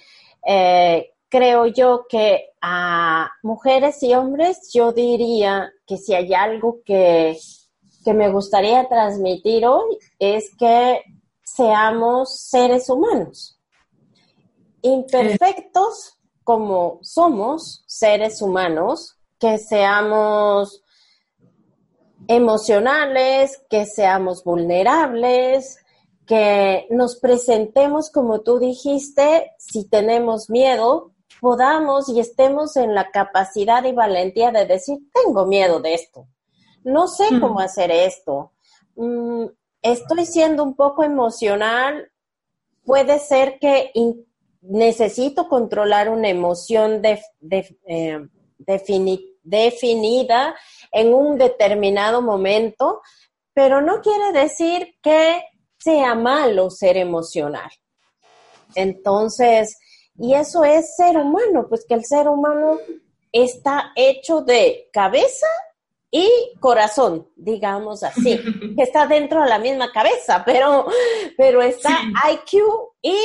Eh, 0.45 1.11
creo 1.29 1.65
yo 1.67 2.05
que 2.09 2.49
a 2.61 3.31
mujeres 3.41 4.03
y 4.03 4.13
hombres 4.13 4.69
yo 4.73 4.91
diría 4.91 5.71
que 5.87 5.97
si 5.97 6.13
hay 6.13 6.33
algo 6.33 6.81
que, 6.85 7.37
que, 8.03 8.13
me 8.13 8.29
gustaría 8.29 8.87
transmitir 8.89 9.65
hoy 9.65 9.97
es 10.19 10.51
que 10.59 11.01
seamos 11.43 12.37
seres 12.37 12.89
humanos, 12.89 13.59
imperfectos 14.81 16.19
como 16.43 16.99
somos 17.01 17.83
seres 17.87 18.41
humanos, 18.41 19.17
que 19.39 19.57
seamos 19.57 20.83
emocionales, 22.27 23.61
que 23.69 23.85
seamos 23.85 24.43
vulnerables, 24.43 25.79
que 26.25 26.87
nos 26.89 27.17
presentemos 27.17 28.09
como 28.09 28.41
tú 28.41 28.59
dijiste, 28.59 29.51
si 29.57 29.87
tenemos 29.89 30.49
miedo, 30.49 31.11
podamos 31.41 32.07
y 32.09 32.19
estemos 32.19 32.77
en 32.77 32.93
la 32.93 33.09
capacidad 33.11 33.83
y 33.83 33.91
valentía 33.91 34.51
de 34.51 34.65
decir, 34.65 34.99
tengo 35.13 35.45
miedo 35.45 35.79
de 35.79 35.95
esto, 35.95 36.27
no 36.83 37.07
sé 37.07 37.31
mm. 37.31 37.41
cómo 37.41 37.59
hacer 37.59 37.91
esto, 37.91 38.53
mm, 38.95 39.45
estoy 39.81 40.25
siendo 40.25 40.63
un 40.63 40.75
poco 40.75 41.03
emocional, 41.03 42.11
puede 42.85 43.19
ser 43.19 43.57
que 43.59 43.91
necesito 44.61 45.47
controlar 45.47 46.09
una 46.09 46.29
emoción 46.29 47.01
de, 47.01 47.21
de, 47.39 47.77
eh, 47.87 48.27
defini 48.57 49.27
definida 49.43 50.55
en 50.91 51.13
un 51.13 51.37
determinado 51.37 52.21
momento, 52.21 53.01
pero 53.53 53.81
no 53.81 54.01
quiere 54.01 54.31
decir 54.31 54.95
que 55.01 55.43
sea 55.77 56.15
malo 56.15 56.69
ser 56.69 56.97
emocional. 56.97 57.69
Entonces, 58.75 59.77
y 60.17 60.35
eso 60.35 60.63
es 60.63 60.95
ser 60.95 61.17
humano, 61.17 61.65
pues 61.67 61.85
que 61.87 61.95
el 61.95 62.05
ser 62.05 62.27
humano 62.27 62.77
está 63.31 63.91
hecho 63.95 64.41
de 64.41 64.89
cabeza 64.93 65.47
y 66.11 66.29
corazón, 66.59 67.27
digamos 67.35 68.03
así, 68.03 68.37
que 68.77 68.83
está 68.83 69.07
dentro 69.07 69.41
de 69.41 69.49
la 69.49 69.59
misma 69.59 69.91
cabeza, 69.91 70.43
pero, 70.45 70.85
pero 71.37 71.61
está 71.61 71.97
IQ 72.31 72.61
y 73.01 73.17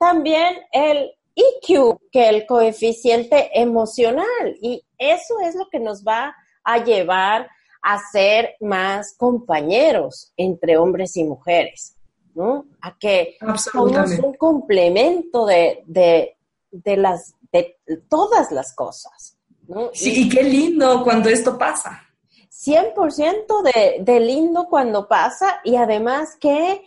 también 0.00 0.56
el 0.72 1.12
EQ, 1.34 1.98
que 2.10 2.28
el 2.30 2.46
coeficiente 2.46 3.50
emocional. 3.52 4.56
Y 4.62 4.82
eso 4.96 5.34
es 5.44 5.54
lo 5.54 5.68
que 5.68 5.78
nos 5.78 6.02
va 6.02 6.34
a 6.64 6.82
llevar 6.82 7.48
a 7.82 7.98
ser 8.10 8.56
más 8.60 9.14
compañeros 9.16 10.32
entre 10.38 10.78
hombres 10.78 11.16
y 11.18 11.24
mujeres, 11.24 11.96
¿no? 12.34 12.64
A 12.80 12.96
que 12.98 13.36
somos 13.72 14.10
un 14.18 14.34
complemento 14.34 15.44
de, 15.44 15.84
de, 15.86 16.96
las, 16.96 17.34
de 17.52 17.78
todas 18.08 18.50
las 18.52 18.74
cosas. 18.74 19.36
¿no? 19.68 19.90
Sí, 19.92 20.24
y, 20.24 20.28
qué 20.30 20.42
lindo 20.42 21.04
cuando 21.04 21.28
esto 21.28 21.58
pasa. 21.58 22.02
100% 22.50 23.62
de, 23.62 23.96
de 24.02 24.20
lindo 24.20 24.66
cuando 24.68 25.06
pasa 25.06 25.60
y 25.62 25.76
además 25.76 26.36
que 26.38 26.82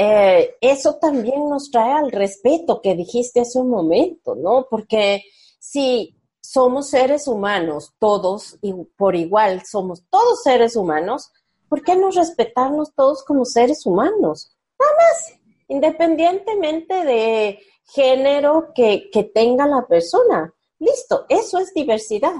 eh, 0.00 0.54
eso 0.60 0.94
también 1.00 1.48
nos 1.48 1.72
trae 1.72 1.90
al 1.90 2.12
respeto 2.12 2.80
que 2.80 2.94
dijiste 2.94 3.40
hace 3.40 3.58
un 3.58 3.68
momento, 3.68 4.36
¿no? 4.36 4.68
Porque 4.70 5.24
si 5.58 6.16
somos 6.40 6.90
seres 6.90 7.26
humanos, 7.26 7.94
todos 7.98 8.58
y 8.62 8.72
por 8.96 9.16
igual 9.16 9.62
somos 9.66 10.04
todos 10.08 10.44
seres 10.44 10.76
humanos, 10.76 11.32
¿por 11.68 11.82
qué 11.82 11.96
no 11.96 12.12
respetarnos 12.12 12.94
todos 12.94 13.24
como 13.24 13.44
seres 13.44 13.86
humanos? 13.86 14.56
Nada 14.78 14.92
más, 14.98 15.40
independientemente 15.66 17.04
de 17.04 17.58
género 17.82 18.68
que, 18.76 19.10
que 19.12 19.24
tenga 19.24 19.66
la 19.66 19.84
persona. 19.88 20.54
Listo, 20.78 21.26
eso 21.28 21.58
es 21.58 21.74
diversidad. 21.74 22.36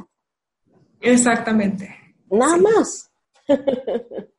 Exactamente. 1.01 1.93
Nada 2.31 2.57
más. 2.57 3.11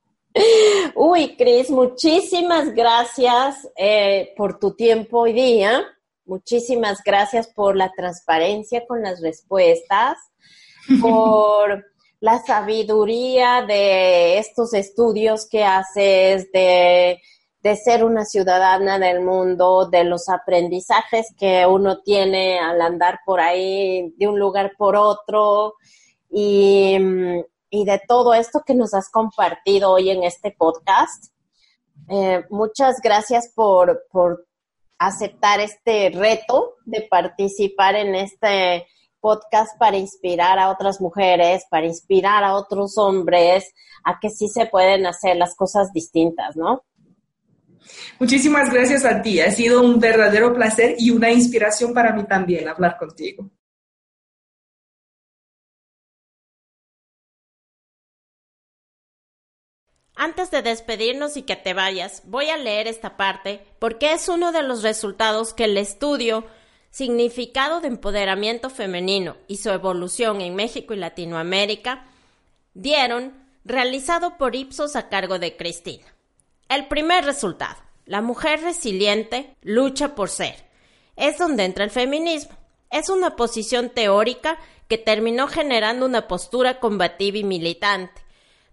Uy, 0.95 1.35
Cris, 1.35 1.69
muchísimas 1.69 2.73
gracias 2.73 3.67
eh, 3.75 4.33
por 4.37 4.59
tu 4.59 4.75
tiempo 4.75 5.21
hoy 5.21 5.33
día. 5.33 5.83
Muchísimas 6.25 7.03
gracias 7.03 7.47
por 7.47 7.75
la 7.75 7.91
transparencia 7.91 8.85
con 8.87 9.01
las 9.01 9.21
respuestas, 9.21 10.17
por 11.01 11.85
la 12.19 12.39
sabiduría 12.39 13.63
de 13.63 14.37
estos 14.37 14.73
estudios 14.73 15.47
que 15.49 15.63
haces, 15.63 16.51
de, 16.51 17.19
de 17.61 17.75
ser 17.75 18.03
una 18.03 18.25
ciudadana 18.25 18.99
del 18.99 19.21
mundo, 19.21 19.87
de 19.89 20.03
los 20.03 20.29
aprendizajes 20.29 21.33
que 21.37 21.65
uno 21.65 22.01
tiene 22.01 22.59
al 22.59 22.81
andar 22.81 23.19
por 23.25 23.39
ahí 23.39 24.13
de 24.17 24.27
un 24.27 24.39
lugar 24.39 24.73
por 24.77 24.95
otro. 24.95 25.75
Y, 26.29 26.97
mm, 26.99 27.41
y 27.69 27.85
de 27.85 28.01
todo 28.07 28.33
esto 28.33 28.63
que 28.65 28.73
nos 28.73 28.93
has 28.93 29.09
compartido 29.09 29.91
hoy 29.91 30.09
en 30.09 30.23
este 30.23 30.51
podcast. 30.51 31.31
Eh, 32.09 32.43
muchas 32.49 33.01
gracias 33.01 33.51
por, 33.53 34.05
por 34.11 34.47
aceptar 34.97 35.59
este 35.59 36.09
reto 36.09 36.75
de 36.85 37.01
participar 37.01 37.95
en 37.95 38.15
este 38.15 38.87
podcast 39.19 39.77
para 39.77 39.97
inspirar 39.97 40.59
a 40.59 40.69
otras 40.69 41.01
mujeres, 41.01 41.63
para 41.69 41.85
inspirar 41.85 42.43
a 42.43 42.55
otros 42.55 42.97
hombres 42.97 43.71
a 44.03 44.19
que 44.19 44.29
sí 44.29 44.47
se 44.47 44.65
pueden 44.65 45.05
hacer 45.05 45.35
las 45.35 45.55
cosas 45.55 45.91
distintas, 45.93 46.55
¿no? 46.55 46.83
Muchísimas 48.19 48.71
gracias 48.71 49.05
a 49.05 49.21
ti. 49.21 49.39
Ha 49.39 49.51
sido 49.51 49.81
un 49.81 49.99
verdadero 49.99 50.53
placer 50.53 50.95
y 50.97 51.09
una 51.09 51.31
inspiración 51.31 51.93
para 51.93 52.13
mí 52.13 52.25
también 52.25 52.67
hablar 52.67 52.97
contigo. 52.97 53.49
Antes 60.21 60.51
de 60.51 60.61
despedirnos 60.61 61.37
y 61.37 61.43
que 61.43 61.55
te 61.55 61.73
vayas, 61.73 62.23
voy 62.25 62.49
a 62.49 62.57
leer 62.57 62.87
esta 62.87 63.15
parte 63.15 63.65
porque 63.79 64.11
es 64.11 64.27
uno 64.27 64.51
de 64.51 64.63
los 64.63 64.83
resultados 64.83 65.53
que 65.53 65.63
el 65.63 65.77
estudio 65.77 66.45
Significado 66.91 67.79
de 67.79 67.87
Empoderamiento 67.87 68.69
Femenino 68.69 69.37
y 69.47 69.55
su 69.55 69.69
evolución 69.69 70.41
en 70.41 70.55
México 70.55 70.93
y 70.93 70.97
Latinoamérica 70.97 72.03
dieron, 72.73 73.33
realizado 73.63 74.37
por 74.37 74.57
Ipsos 74.57 74.97
a 74.97 75.07
cargo 75.07 75.39
de 75.39 75.55
Cristina. 75.55 76.13
El 76.67 76.89
primer 76.89 77.23
resultado, 77.23 77.77
la 78.05 78.21
mujer 78.21 78.61
resiliente 78.61 79.55
lucha 79.61 80.15
por 80.15 80.27
ser. 80.27 80.65
Es 81.15 81.37
donde 81.37 81.63
entra 81.63 81.85
el 81.85 81.91
feminismo. 81.91 82.57
Es 82.91 83.07
una 83.07 83.37
posición 83.37 83.89
teórica 83.89 84.59
que 84.89 84.97
terminó 84.97 85.47
generando 85.47 86.05
una 86.05 86.27
postura 86.27 86.81
combativa 86.81 87.37
y 87.37 87.45
militante 87.45 88.28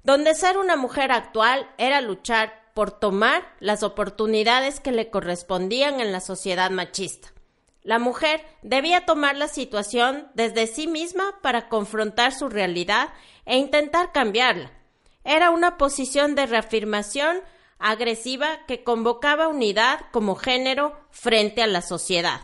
donde 0.07 0.37
ser 0.37 0.57
una 0.57 0.77
mujer 0.77 1.11
actual 1.11 1.69
era 1.79 2.01
luchar 2.01 2.63
por 2.75 2.93
tomar 2.93 3.43
las 3.59 3.83
oportunidades 3.83 4.79
que 4.79 4.93
le 4.93 5.11
correspondían 5.11 5.99
en 6.01 6.13
la 6.13 6.21
sociedad 6.21 6.71
machista. 6.71 7.33
La 7.83 7.99
mujer 7.99 8.41
debía 8.63 9.05
tomar 9.05 9.37
la 9.37 9.49
situación 9.49 10.29
desde 10.35 10.69
sí 10.69 10.87
misma 10.87 11.35
para 11.43 11.69
confrontar 11.69 12.33
su 12.33 12.49
realidad 12.49 13.09
e 13.47 13.57
intentar 13.59 14.13
cambiarla. 14.13 14.71
Era 15.25 15.51
una 15.51 15.77
posición 15.77 16.37
de 16.37 16.47
reafirmación 16.47 17.41
agresiva 17.81 18.65
que 18.69 18.85
convocaba 18.85 19.49
unidad 19.49 20.03
como 20.13 20.37
género 20.37 20.97
frente 21.11 21.65
a 21.65 21.67
la 21.67 21.83
sociedad. 21.83 22.43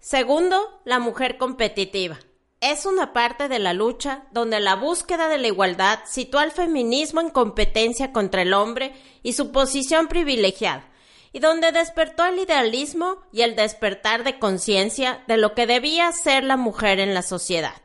Segundo, 0.00 0.82
la 0.84 0.98
mujer 0.98 1.38
competitiva 1.38 2.18
es 2.60 2.84
una 2.84 3.14
parte 3.14 3.48
de 3.48 3.58
la 3.58 3.72
lucha 3.72 4.24
donde 4.32 4.60
la 4.60 4.76
búsqueda 4.76 5.28
de 5.28 5.38
la 5.38 5.46
igualdad 5.46 6.00
sitúa 6.04 6.42
al 6.42 6.52
feminismo 6.52 7.22
en 7.22 7.30
competencia 7.30 8.12
contra 8.12 8.42
el 8.42 8.52
hombre 8.52 8.92
y 9.22 9.32
su 9.32 9.50
posición 9.50 10.08
privilegiada, 10.08 10.84
y 11.32 11.38
donde 11.38 11.72
despertó 11.72 12.26
el 12.26 12.38
idealismo 12.38 13.22
y 13.32 13.42
el 13.42 13.56
despertar 13.56 14.24
de 14.24 14.38
conciencia 14.38 15.24
de 15.26 15.38
lo 15.38 15.54
que 15.54 15.66
debía 15.66 16.12
ser 16.12 16.44
la 16.44 16.58
mujer 16.58 17.00
en 17.00 17.14
la 17.14 17.22
sociedad. 17.22 17.80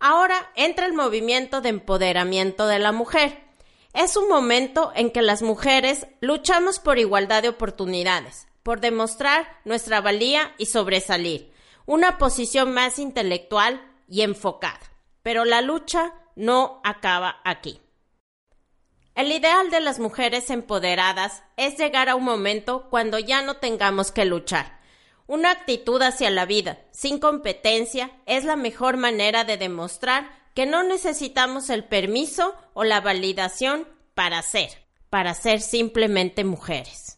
Ahora 0.00 0.50
entra 0.56 0.86
el 0.86 0.92
movimiento 0.92 1.60
de 1.60 1.68
empoderamiento 1.68 2.66
de 2.66 2.80
la 2.80 2.90
mujer. 2.90 3.44
Es 3.92 4.16
un 4.16 4.28
momento 4.28 4.92
en 4.96 5.12
que 5.12 5.22
las 5.22 5.40
mujeres 5.40 6.08
luchamos 6.20 6.80
por 6.80 6.98
igualdad 6.98 7.42
de 7.42 7.50
oportunidades, 7.50 8.48
por 8.64 8.80
demostrar 8.80 9.46
nuestra 9.64 10.00
valía 10.00 10.52
y 10.58 10.66
sobresalir 10.66 11.53
una 11.86 12.18
posición 12.18 12.72
más 12.72 12.98
intelectual 12.98 13.80
y 14.08 14.22
enfocada. 14.22 14.80
Pero 15.22 15.44
la 15.44 15.60
lucha 15.60 16.12
no 16.36 16.80
acaba 16.84 17.40
aquí. 17.44 17.80
El 19.14 19.30
ideal 19.30 19.70
de 19.70 19.80
las 19.80 20.00
mujeres 20.00 20.50
empoderadas 20.50 21.44
es 21.56 21.78
llegar 21.78 22.08
a 22.08 22.16
un 22.16 22.24
momento 22.24 22.88
cuando 22.90 23.18
ya 23.18 23.42
no 23.42 23.58
tengamos 23.58 24.10
que 24.10 24.24
luchar. 24.24 24.80
Una 25.26 25.52
actitud 25.52 26.02
hacia 26.02 26.30
la 26.30 26.46
vida 26.46 26.78
sin 26.90 27.18
competencia 27.18 28.10
es 28.26 28.44
la 28.44 28.56
mejor 28.56 28.96
manera 28.96 29.44
de 29.44 29.56
demostrar 29.56 30.28
que 30.54 30.66
no 30.66 30.82
necesitamos 30.82 31.70
el 31.70 31.84
permiso 31.84 32.54
o 32.74 32.84
la 32.84 33.00
validación 33.00 33.88
para 34.14 34.42
ser, 34.42 34.70
para 35.10 35.34
ser 35.34 35.60
simplemente 35.60 36.44
mujeres. 36.44 37.13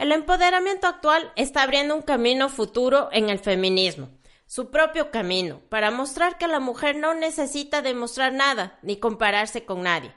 El 0.00 0.12
empoderamiento 0.12 0.86
actual 0.86 1.30
está 1.36 1.62
abriendo 1.62 1.94
un 1.94 2.00
camino 2.00 2.48
futuro 2.48 3.10
en 3.12 3.28
el 3.28 3.38
feminismo, 3.38 4.08
su 4.46 4.70
propio 4.70 5.10
camino, 5.10 5.60
para 5.68 5.90
mostrar 5.90 6.38
que 6.38 6.48
la 6.48 6.58
mujer 6.58 6.96
no 6.96 7.12
necesita 7.12 7.82
demostrar 7.82 8.32
nada 8.32 8.78
ni 8.80 8.96
compararse 8.96 9.66
con 9.66 9.82
nadie. 9.82 10.14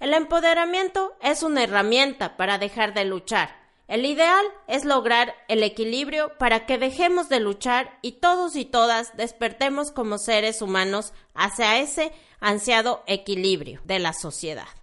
El 0.00 0.12
empoderamiento 0.12 1.14
es 1.22 1.44
una 1.44 1.62
herramienta 1.62 2.36
para 2.36 2.58
dejar 2.58 2.94
de 2.94 3.04
luchar. 3.04 3.54
El 3.86 4.06
ideal 4.06 4.44
es 4.66 4.84
lograr 4.84 5.36
el 5.46 5.62
equilibrio 5.62 6.36
para 6.36 6.66
que 6.66 6.76
dejemos 6.76 7.28
de 7.28 7.38
luchar 7.38 7.96
y 8.02 8.18
todos 8.18 8.56
y 8.56 8.64
todas 8.64 9.16
despertemos 9.16 9.92
como 9.92 10.18
seres 10.18 10.62
humanos 10.62 11.12
hacia 11.32 11.78
ese 11.78 12.10
ansiado 12.40 13.04
equilibrio 13.06 13.82
de 13.84 14.00
la 14.00 14.14
sociedad. 14.14 14.81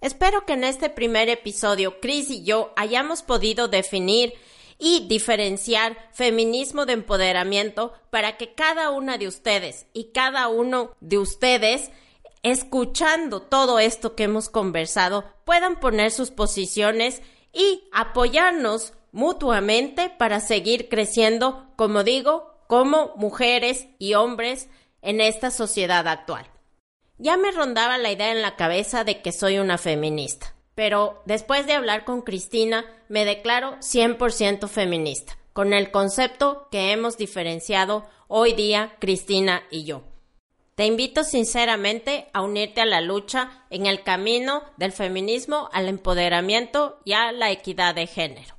Espero 0.00 0.46
que 0.46 0.52
en 0.52 0.64
este 0.64 0.90
primer 0.90 1.28
episodio 1.28 2.00
Chris 2.00 2.30
y 2.30 2.44
yo 2.44 2.72
hayamos 2.76 3.22
podido 3.22 3.66
definir 3.66 4.32
y 4.78 5.08
diferenciar 5.08 5.96
feminismo 6.12 6.86
de 6.86 6.92
empoderamiento 6.92 7.92
para 8.10 8.36
que 8.36 8.54
cada 8.54 8.90
una 8.90 9.18
de 9.18 9.26
ustedes 9.26 9.86
y 9.92 10.12
cada 10.12 10.46
uno 10.46 10.92
de 11.00 11.18
ustedes 11.18 11.90
escuchando 12.44 13.42
todo 13.42 13.80
esto 13.80 14.14
que 14.14 14.24
hemos 14.24 14.48
conversado 14.48 15.24
puedan 15.44 15.80
poner 15.80 16.12
sus 16.12 16.30
posiciones 16.30 17.20
y 17.52 17.82
apoyarnos 17.92 18.92
mutuamente 19.10 20.10
para 20.10 20.38
seguir 20.38 20.88
creciendo, 20.88 21.66
como 21.74 22.04
digo, 22.04 22.54
como 22.68 23.14
mujeres 23.16 23.88
y 23.98 24.14
hombres 24.14 24.68
en 25.02 25.20
esta 25.20 25.50
sociedad 25.50 26.06
actual. 26.06 26.46
Ya 27.20 27.36
me 27.36 27.50
rondaba 27.50 27.98
la 27.98 28.12
idea 28.12 28.30
en 28.30 28.42
la 28.42 28.54
cabeza 28.54 29.02
de 29.02 29.20
que 29.20 29.32
soy 29.32 29.58
una 29.58 29.76
feminista, 29.76 30.54
pero 30.76 31.20
después 31.26 31.66
de 31.66 31.72
hablar 31.72 32.04
con 32.04 32.22
Cristina 32.22 32.84
me 33.08 33.24
declaro 33.24 33.76
100% 33.78 34.68
feminista, 34.68 35.36
con 35.52 35.72
el 35.72 35.90
concepto 35.90 36.68
que 36.70 36.92
hemos 36.92 37.16
diferenciado 37.16 38.06
hoy 38.28 38.52
día 38.52 38.94
Cristina 39.00 39.64
y 39.68 39.82
yo. 39.82 40.04
Te 40.76 40.86
invito 40.86 41.24
sinceramente 41.24 42.28
a 42.32 42.42
unirte 42.42 42.82
a 42.82 42.86
la 42.86 43.00
lucha 43.00 43.64
en 43.68 43.86
el 43.86 44.04
camino 44.04 44.62
del 44.76 44.92
feminismo 44.92 45.68
al 45.72 45.88
empoderamiento 45.88 47.00
y 47.04 47.14
a 47.14 47.32
la 47.32 47.50
equidad 47.50 47.96
de 47.96 48.06
género. 48.06 48.54